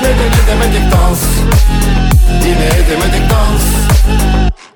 [0.02, 1.20] Neden edemedik dans?
[2.44, 3.62] Yine edemedik dans.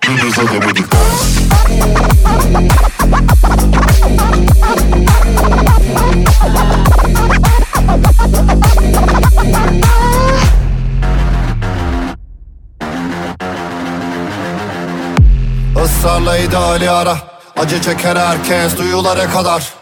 [0.08, 0.92] Biz edemedik.
[0.92, 1.46] Dans
[16.06, 17.18] Israrla ideali ara.
[17.56, 19.72] Acı çeker herkes duyulara kadar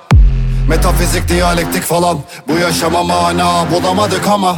[0.68, 2.18] Metafizik, diyalektik falan.
[2.48, 4.56] Bu yaşama mana bulamadık ama.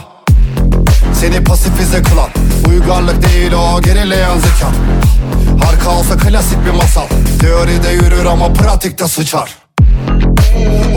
[1.20, 2.28] Seni pasifize kılan
[2.68, 4.68] Uygarlık değil o gerileyen zeka.
[5.64, 7.06] Harika olsa klasik bir masal.
[7.40, 9.54] Teoride yürür ama pratikte sıçar.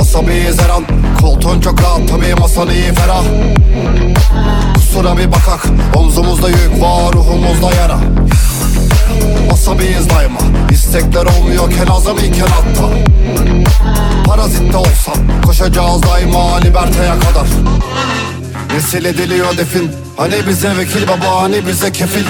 [0.02, 0.84] Asabiyiz her an
[1.22, 3.24] Koltuğun çok rahat tabii masan iyi ferah.
[4.76, 8.00] Kusura bir bakak Omzumuzda yük var ruhumuzda yara
[9.54, 10.40] Asabiyiz daima.
[10.72, 12.90] İstekler olmuyorken azam iken hatta
[14.26, 17.48] Parazitte olsam Koşacağız daima liberteye kadar.
[18.76, 22.26] Nesil ediliyor defin Hani bize vekil baba hani bize kefil.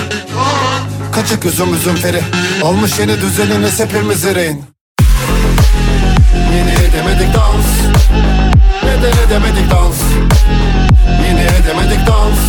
[1.11, 2.21] Kaçık üzüm üzüm feri.
[2.63, 4.63] Almış yeni düzenini hepimiz rehin
[6.55, 7.65] Yine edemedik dans.
[8.83, 9.97] Neden edemedik dans?
[11.27, 12.39] Yine edemedik dans.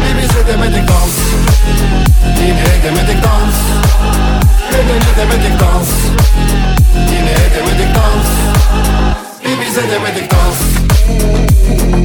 [0.00, 1.23] Bir biz edemedik dans
[2.40, 3.56] Yine edemedik dans.
[4.72, 5.88] Neden edemedik dans.
[7.10, 8.28] Yine edemedik dans.
[9.44, 12.03] Bir biz edemedik dans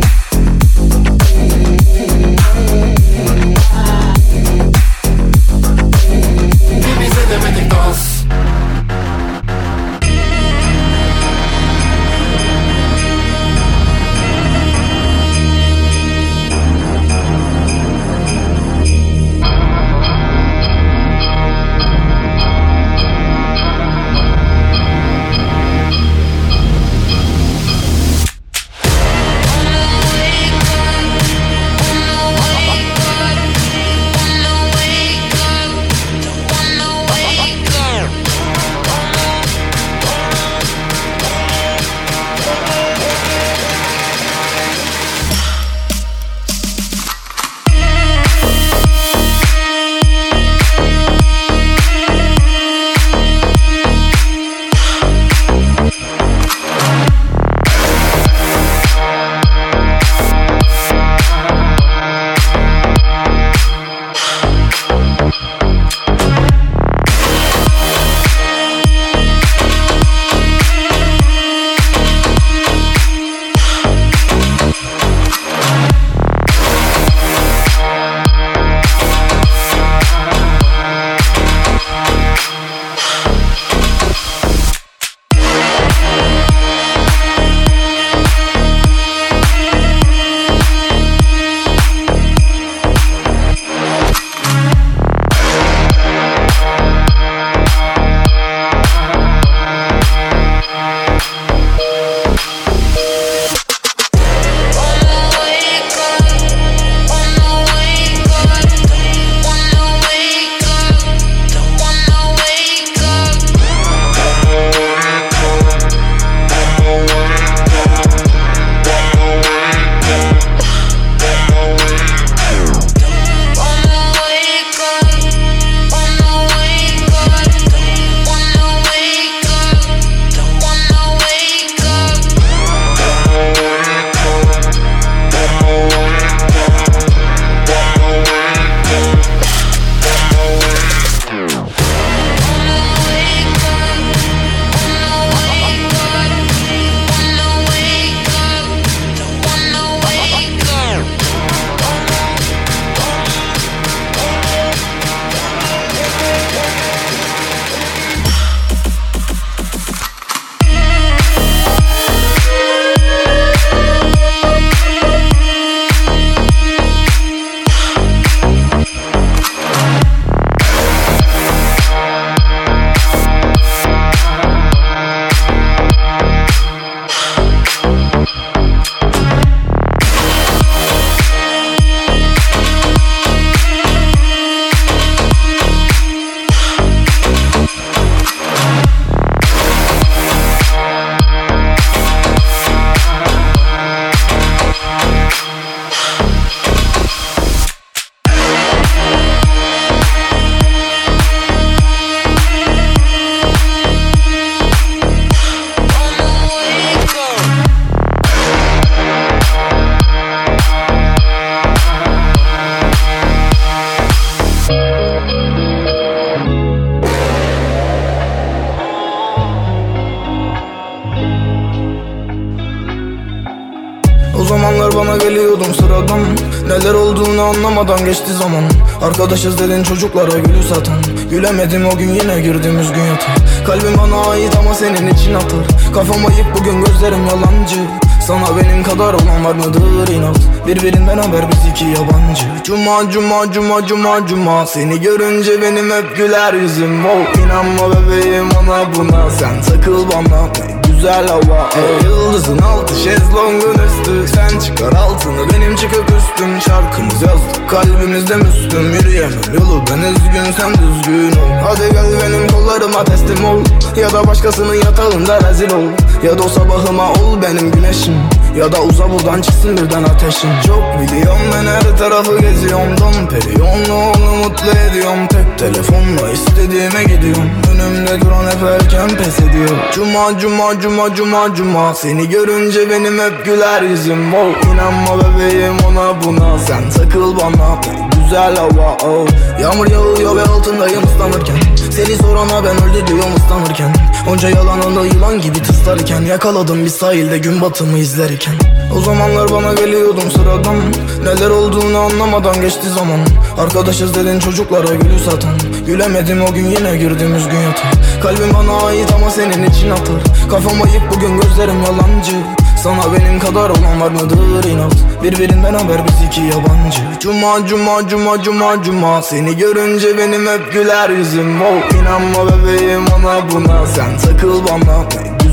[228.10, 228.64] geçti zaman.
[229.02, 230.96] Arkadaşız dedin çocuklara gülü satan
[231.30, 235.94] Gülemedim o gün yine girdim üzgün yatağa Kalbim bana ait ama senin için atar.
[235.94, 237.80] Kafam ayık bugün gözlerim yalancı.
[238.28, 240.38] Sana benim kadar olan var mıdır inat?
[240.68, 242.46] Birbirinden haber biz iki yabancı.
[242.64, 244.66] Cuma cuma cuma cuma cuma.
[244.66, 247.06] Seni görünce benim hep güler yüzüm.
[247.06, 249.30] Oh, İnanma bebeğim ona buna.
[249.30, 250.54] Sen takıl bana
[251.00, 251.70] güzel hava.
[251.70, 254.28] Oh, Yıldızın altı şezlongun üstü.
[254.36, 256.62] Sen çıkar altını benim çıkıp üstüm.
[256.62, 258.94] Şarkımız yazdık kalbimizde müslüm.
[258.94, 261.50] Yürüyemem yolu ben üzgün sen düzgün ol.
[261.64, 263.60] Hadi gel benim kollarıma teslim ol.
[263.98, 265.88] Ya da başkasının yatağında rezil ol.
[266.24, 268.14] Ya da o sabahıma ol benim güneşim
[268.60, 272.98] Ya da uza buradan çıksın birden ateşim Çok biliyorum ben her tarafı geziyorum.
[272.98, 275.28] Dom periyonlu onu mutlu ediyorum.
[275.28, 277.50] Tek telefonla istediğime gidiyorum.
[277.74, 279.70] Önümde duran hep erken pes ediyor.
[279.94, 281.94] Cuma cuma cuma cuma cuma.
[281.94, 284.34] Seni görünce benim hep güler yüzüm.
[284.34, 286.60] Oh, İnanma bebeğim ona buna.
[286.60, 287.82] Sen takıl bana
[288.30, 289.28] güzel hava oh.
[289.62, 291.56] Yağmur yağıyor ve altındayım ıslanırken.
[291.92, 293.94] Seni sorana ben öldü diyorum ıslanırken.
[294.30, 296.22] Onca yalan onu yılan gibi tıslarken.
[296.22, 298.54] Yakaladım bir sahilde gün batımı izlerken.
[298.98, 300.76] O zamanlar bana geliyordum sıradan.
[301.24, 303.20] Neler olduğunu anlamadan geçti zaman.
[303.58, 305.54] Arkadaşız dedin çocuklara gülü satan.
[305.86, 308.22] Gülemedim o gün yine girdim üzgün yatağa.
[308.22, 312.36] Kalbim bana ait ama senin için atar Kafam ayık bugün gözlerim yalancı
[312.84, 314.94] sana benim kadar olan var mıdır inat?
[315.24, 317.02] Birbirinden haber biz iki yabancı.
[317.20, 319.22] Cuma cuma cuma cuma cuma.
[319.22, 321.62] Seni görünce benim hep güler yüzüm.
[321.62, 323.86] Oh, İnanma bebeğim ona buna.
[323.86, 325.10] Sen takıl bana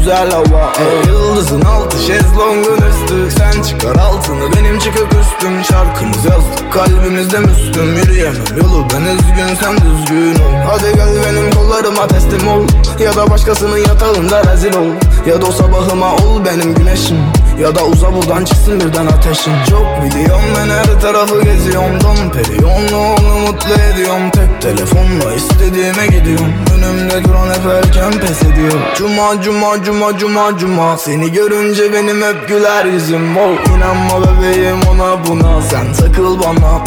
[0.07, 0.73] güzel hava.
[0.73, 3.39] Oh, Yıldızın altı şezlongun üstü.
[3.39, 5.65] Sen çıkar altını benim çıkıp üstüm.
[5.65, 7.97] Şarkımız yazdık kalbimizde müslüm.
[7.97, 10.53] Yürüyemem yolu ben üzgün sen düzgün ol.
[10.67, 12.63] Hadi gel benim kollarıma teslim ol.
[13.01, 14.91] Ya da başkasının yatağında rezil ol.
[15.27, 17.19] Ya da o sabahıma ol benim güneşim
[17.61, 19.53] ya da uza buradan çıksın birden ateşin.
[19.71, 22.01] Çok biliyorum ben her tarafı geziyorum.
[22.01, 24.31] Dom periyonlu onu mutlu ediyorum.
[24.31, 26.53] Tek telefonla istediğime gidiyorum.
[26.75, 28.73] Önümde duran hep erken pes ediyor.
[28.97, 30.97] Cuma cuma cuma cuma cuma.
[30.99, 33.37] Seni görünce benim hep güler yüzüm.
[33.37, 35.63] Oh, İnanma bebeğim ona buna.
[35.63, 36.85] Sen takıl bana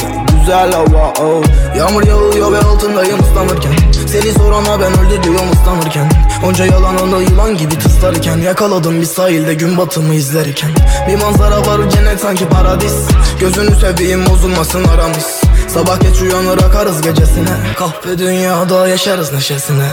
[0.50, 1.44] güzel hava oh.
[1.78, 3.74] Yağmur yağıyor ve altındayım ıslanırken.
[4.08, 6.10] Seni sorana ben öldü diyorum ıslanırken.
[6.46, 8.38] Onca yalan onu yılan gibi tıslarken.
[8.38, 10.70] Yakaladım bir sahilde gün batımı izlerken.
[11.08, 12.94] Bir manzara var cennet sanki paradis.
[13.40, 15.42] Gözünü seveyim bozulmasın aramız.
[15.68, 17.58] Sabah geç uyanır akarız gecesine.
[17.76, 19.88] Kahve dünyada yaşarız neşesine.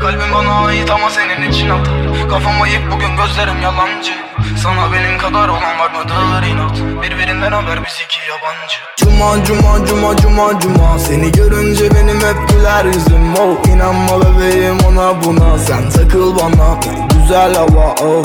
[0.00, 2.28] Kalbim bana ait ama senin için atar.
[2.30, 4.12] Kafam ayık bugün gözlerim yalancı
[4.62, 10.16] Sana benim kadar olan var mıdır inat Birbirinden haber biz iki yabancı Cuma cuma cuma
[10.16, 16.38] cuma cuma Seni görünce benim hep güler yüzüm oh, İnanma bebeğim ona buna Sen takıl
[16.38, 16.80] bana
[17.22, 18.22] güzel hava oh.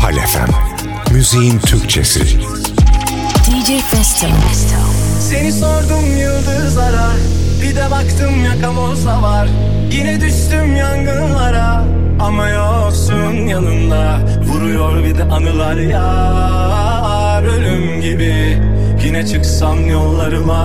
[0.00, 0.48] Palefem.
[1.10, 2.20] Müziğin Türkçesi.
[3.46, 4.26] DJ Festo.
[5.30, 7.10] Seni sordum yıldızlara
[7.62, 9.48] Bir de baktım yakamozda var.
[9.92, 11.84] Yine düştüm yangınlara
[12.20, 14.18] Ama yoksun yanımda.
[14.44, 18.58] Vuruyor bir de anılar yar Ölüm gibi.
[19.04, 20.64] Yine çıksam yollarıma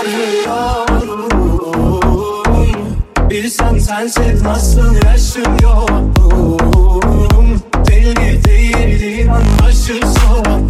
[0.00, 0.98] Arıyorum.
[3.30, 6.14] Bilsen sensiz nasıl yaşıyorum.
[7.86, 10.68] Deli değilim anlaşılsın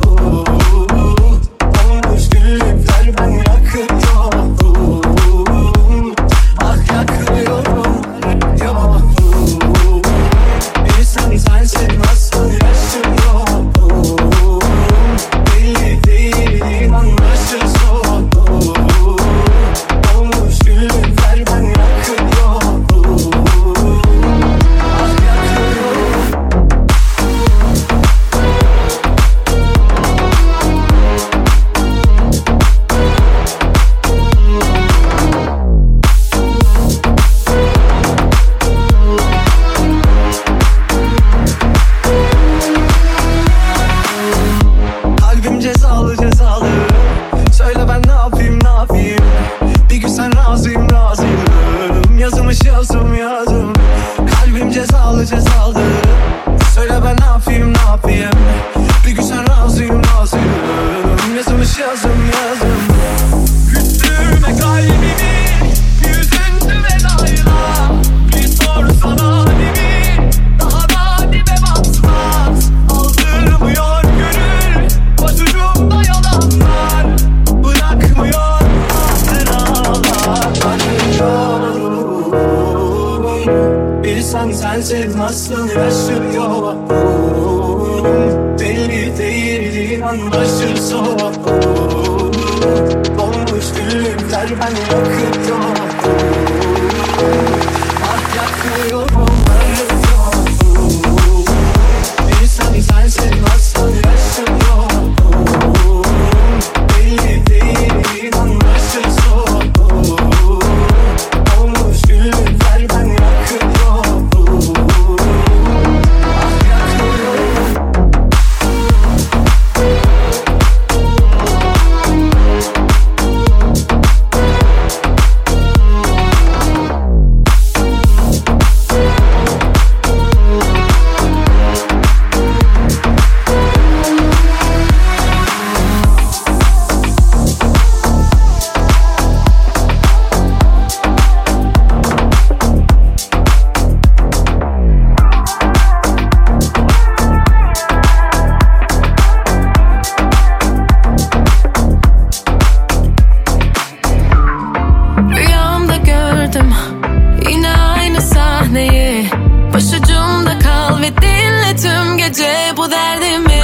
[161.82, 163.62] tüm gece bu derdimi?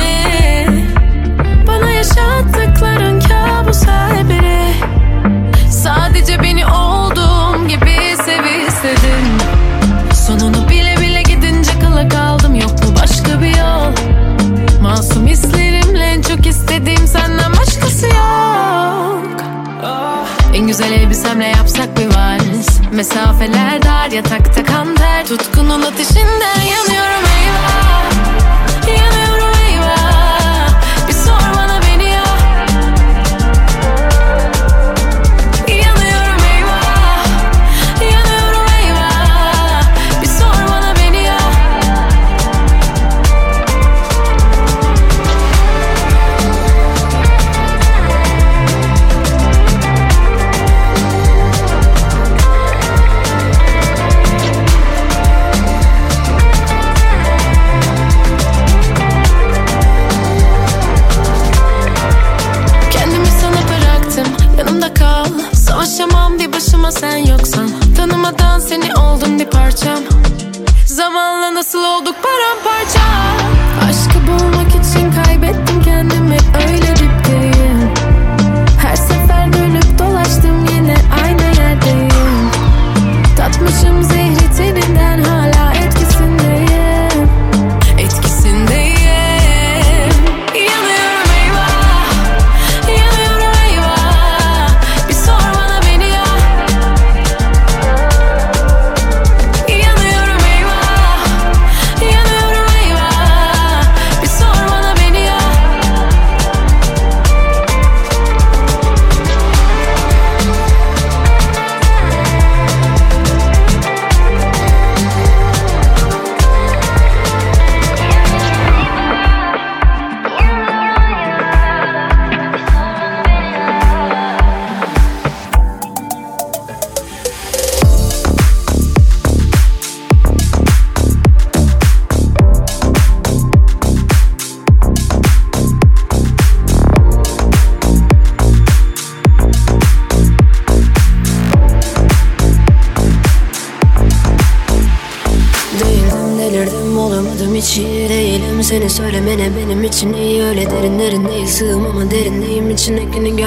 [1.67, 4.75] Bana yaşattıkların kabus her biri
[5.71, 6.94] Sadece beni o
[23.05, 28.14] Mesafeler dar yatakta kan ter Tutkunun ateşinden yanıyorum eyvah.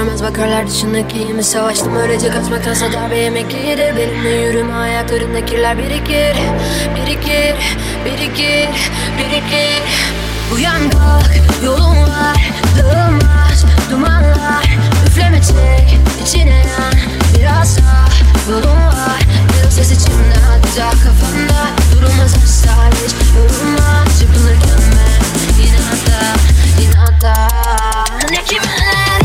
[0.08, 4.74] görmez bakarlar dışındakiyimi Savaştım öylece kaçmaktansa darbe yemek iyidir Benimle yürüme.
[4.74, 6.36] Ayaklarında kirler birikir
[6.96, 7.56] Birikir,
[8.06, 8.70] birikir,
[9.18, 9.82] birikir.
[10.56, 11.32] Uyan kalk,
[11.66, 14.78] yolun var Dağılmaz dumanlar.
[15.08, 16.94] Üfleme çek, içine yan
[17.40, 18.08] Biraz daha
[18.50, 19.22] yolun var
[19.64, 25.78] Yıl ses içimde, hatta kafamda Durulmaz asla hiç yorulma Çırpınırken ben Yine
[26.98, 27.48] hatta,
[28.32, 29.17] Ne kime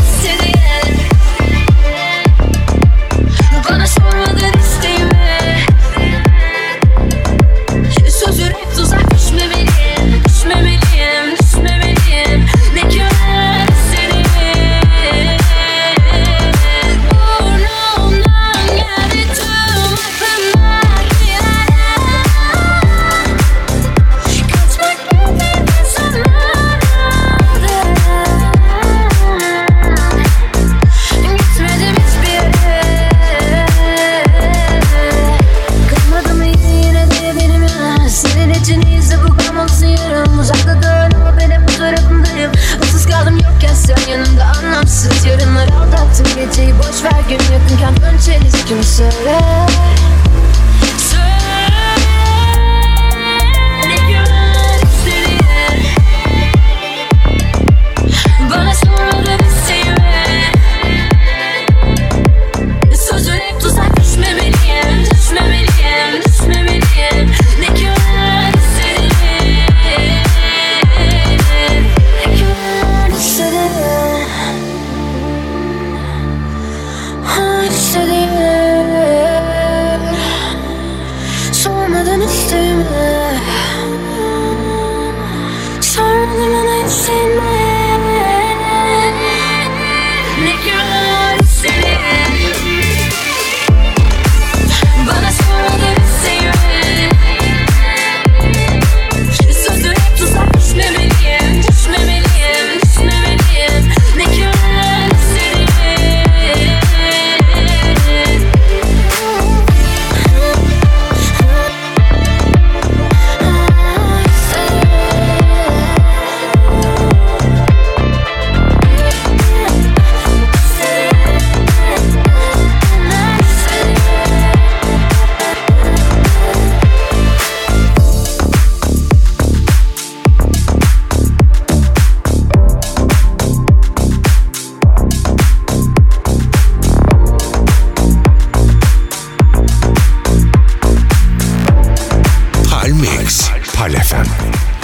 [143.23, 144.25] Palmix, Palefem.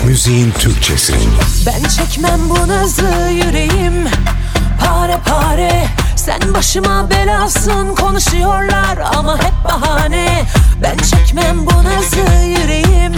[0.06, 1.14] Müziğin Türkçesi.
[1.66, 4.08] Ben çekmem bu nazı yüreğim.
[4.86, 5.86] Pare pare
[6.16, 7.96] Sen başıma belasın.
[7.96, 10.46] Konuşuyorlar ama hep bahane.
[10.84, 13.14] Ben çekmem bu nazı yüreğim.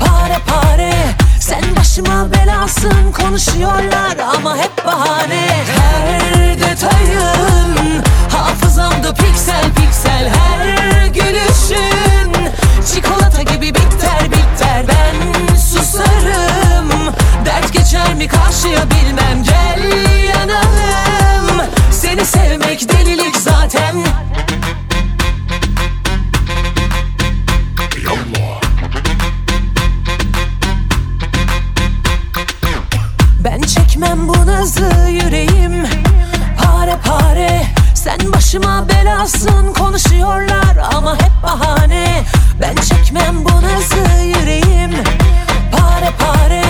[0.00, 0.92] Pare pare
[1.40, 3.12] Sen başıma belasın.
[3.12, 5.48] Konuşuyorlar ama hep bahane.
[5.76, 12.32] Her detayın hafızamda piksel piksel Her gülüşün.
[12.94, 13.95] Çikolata gibi bitter
[14.88, 16.90] Ben susarım.
[17.44, 19.42] Dert geçer mi karşıya bilmem.
[19.42, 19.92] Gel
[20.28, 21.66] yanalım.
[21.90, 23.96] Seni sevmek delilik zaten.
[33.44, 35.86] Ben çekmem bu nazı yüreğim.
[36.62, 37.62] Pare pare.
[37.94, 39.72] Sen başıma belasın.
[39.72, 42.24] Konuşuyorlar ama hep bahane
[42.60, 44.92] Ben çekmem bu nazı yüreğim.
[45.72, 46.62] Pare pare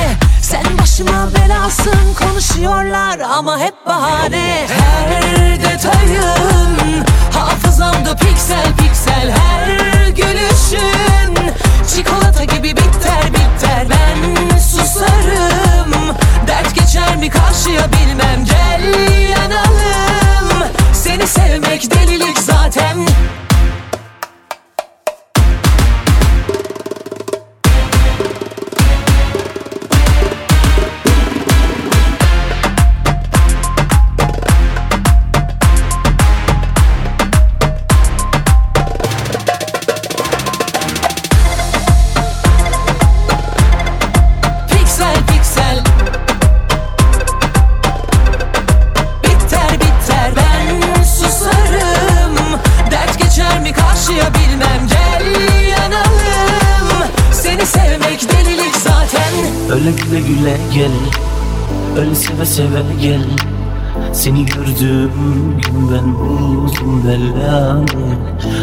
[0.43, 2.14] Sen başıma belasın.
[2.18, 4.66] Konuşuyorlar ama hep bahane.
[4.68, 9.30] Her detayın hafızamda piksel piksel.
[9.30, 11.55] Her gülüşün
[11.97, 16.16] çikolata gibi bitter bitter Ben susarım
[16.47, 18.45] Dert geçer mi karşıya bilmem.
[18.45, 18.82] Gel
[19.30, 22.97] yanalım Seni sevmek delilik zaten
[60.76, 60.90] gel.
[61.98, 63.22] Öyle seve seve gel.
[64.12, 68.16] Seni gördüğüm gün ben buldum belanı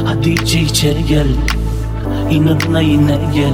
[0.05, 1.27] Hadi içe içe gel.
[2.31, 3.53] İnadına yine gel.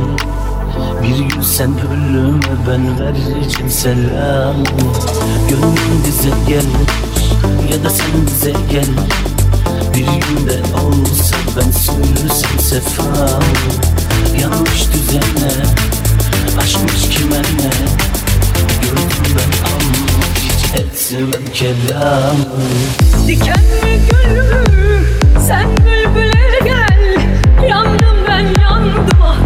[1.04, 4.64] Bir gün sen ölüme ben vereceğim selamı.
[5.50, 6.66] Gönlüm bize gel.
[7.72, 8.90] Ya da sen bize gel.
[9.94, 13.44] Bir günde olsa ben sürsem sefamı.
[14.42, 15.52] Yanlış düzene
[16.58, 18.19] Aşkmış kime ne
[18.82, 22.46] Gördüm ben ama hiç etmem kelamı.
[23.28, 24.36] Diken mi gül?
[24.36, 25.04] Mü?
[25.48, 27.18] Sen bülbüle gel.
[27.70, 29.38] Yandım ben yandım ah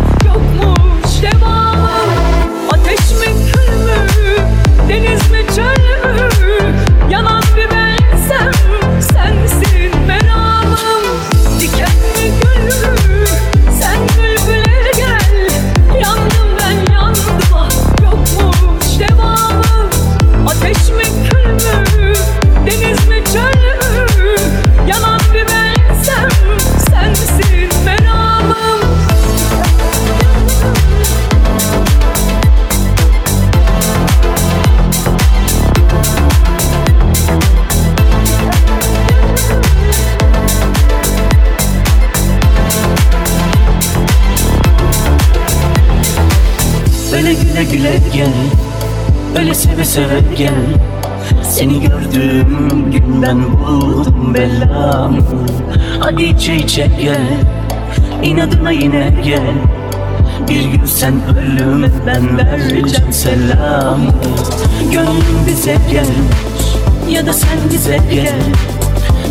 [49.94, 50.54] Gel
[51.44, 55.22] Seni gördüğüm günden buldum belamı.
[56.00, 57.28] Hadi içe içe gel
[58.24, 59.54] İnadına yine gel
[60.50, 64.12] Bir gün sen ölüme ben vereceğim selamı.
[64.92, 66.08] Gönlüm bize gel
[67.10, 68.42] Ya da sen bize gel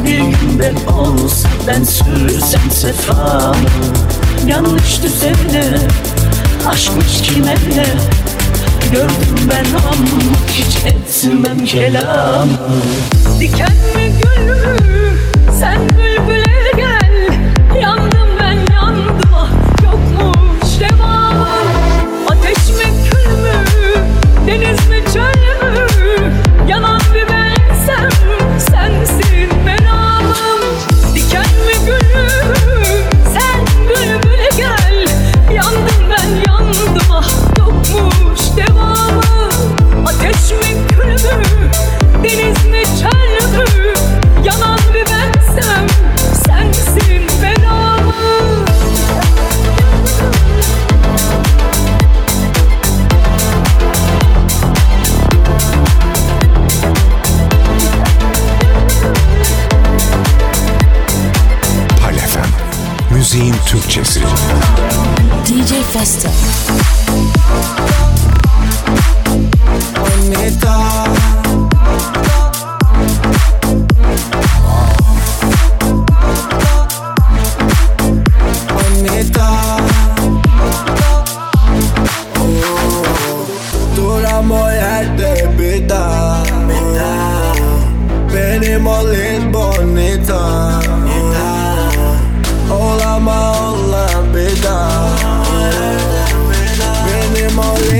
[0.04, 3.56] Bir gün ben olsa ben sürsem sefamı.
[4.46, 5.64] Yanlıştı sevde
[6.68, 7.84] Aşkmış kime ne
[8.92, 9.92] Gördüm ben ama
[10.52, 12.52] hiç etmem kelamı
[13.40, 14.76] Diken mi gül mü?
[15.60, 16.11] Sen bülbüle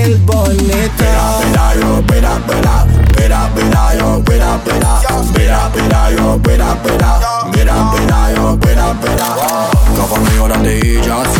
[0.03, 2.85] Olin bonita Bera, yo, bera, bera
[3.17, 5.01] Bera, bera, yo, bera, bera
[5.33, 7.19] Bera, bera, yo, bera, bera
[7.53, 9.27] Bera, bera, yo, bera, bera
[9.97, 11.39] Kafanı yoran değicası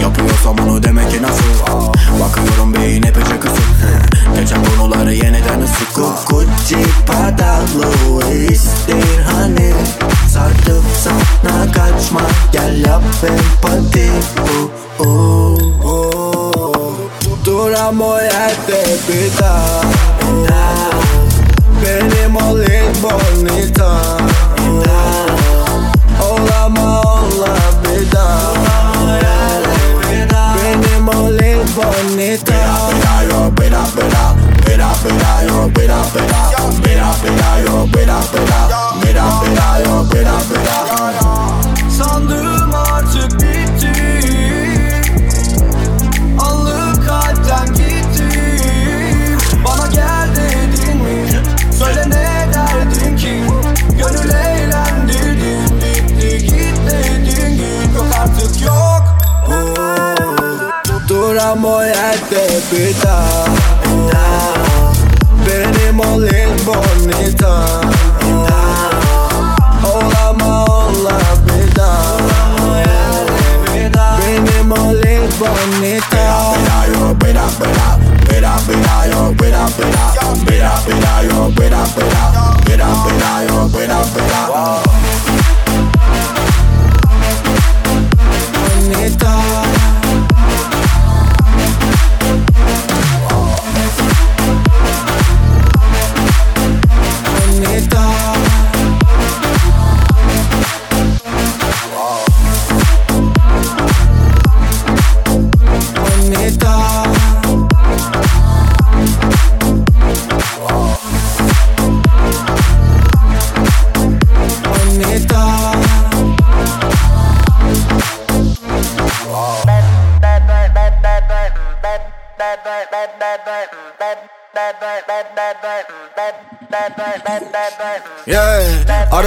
[0.00, 1.44] Yapıyorsam onu demek ki nasıl
[2.20, 3.68] Bakıyorum beyin epeyce kısık
[4.34, 5.94] Geçen konuları yeniden ısık
[6.30, 7.60] Gucci Prada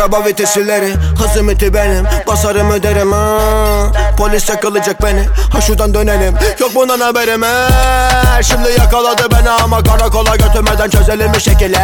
[0.01, 3.37] araba vitesileri Hız limiti benim Basarım öderim ha.
[4.17, 7.69] Polis yakalayacak beni Ha şuradan dönelim Yok bundan haberim ha.
[8.41, 11.79] Şimdi yakaladı beni ama karakola götürmeden çözelim bir şekilde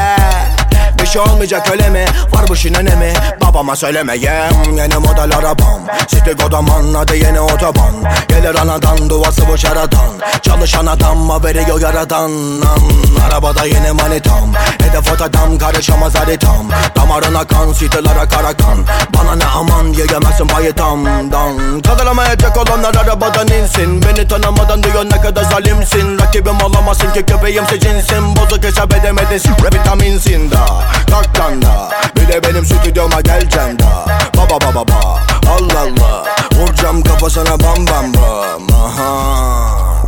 [1.07, 2.05] şey olmayacak öyle mi?
[2.33, 3.13] Var bu işin önemi.
[3.41, 5.81] Babama söylemeyem Yeni model arabam.
[6.07, 7.93] City Godaman adı yeni otoban.
[8.27, 10.07] Gelir anadan duası bu şaradan
[10.41, 12.31] Çalışan adam haberi yok yaradan?
[12.61, 12.91] An,
[13.27, 14.53] Arabada yeni manitam.
[14.81, 16.67] Hedef adam karışamaz haritam.
[16.95, 18.77] Damarına kan sitelere kara kan
[19.17, 24.01] Bana ne aman yiyemezsin bayıtamdan Kaldıramayacak olanlar arabadan insin.
[24.01, 26.19] Beni tanımadan diyor ne kadar zalimsin.
[26.19, 29.37] Rakibim olamazsın ki köpeğimse cinsin Bozuk hesap edemedin
[29.73, 30.65] vitaminsin da
[31.09, 34.05] Taktan da Bir de benim stüdyoma geleceksin da
[34.37, 35.19] Baba baba baba
[35.49, 36.23] Allah Allah.
[36.55, 38.81] Vuracağım kafasına bam bam bam.
[38.85, 40.07] Aha.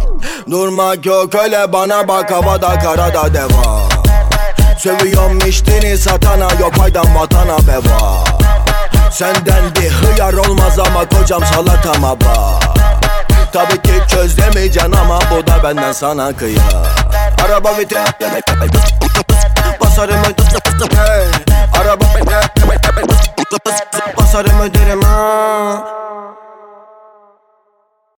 [0.52, 3.90] Durmak yok öyle bana bak havada karada deva.
[4.78, 8.24] Sövüyorum içtiğini satana yok paydan vatana beva.
[9.12, 12.78] Senden bir hıyar olmaz ama kocam salatama bak
[13.54, 16.84] Tabii ki çözemeyeceksin ama bu da benden sana kıya
[17.46, 18.00] Araba vitrin
[19.82, 20.24] Basarım
[20.96, 21.26] hey.
[21.82, 22.06] Araba
[24.18, 26.00] Basarım öderim ha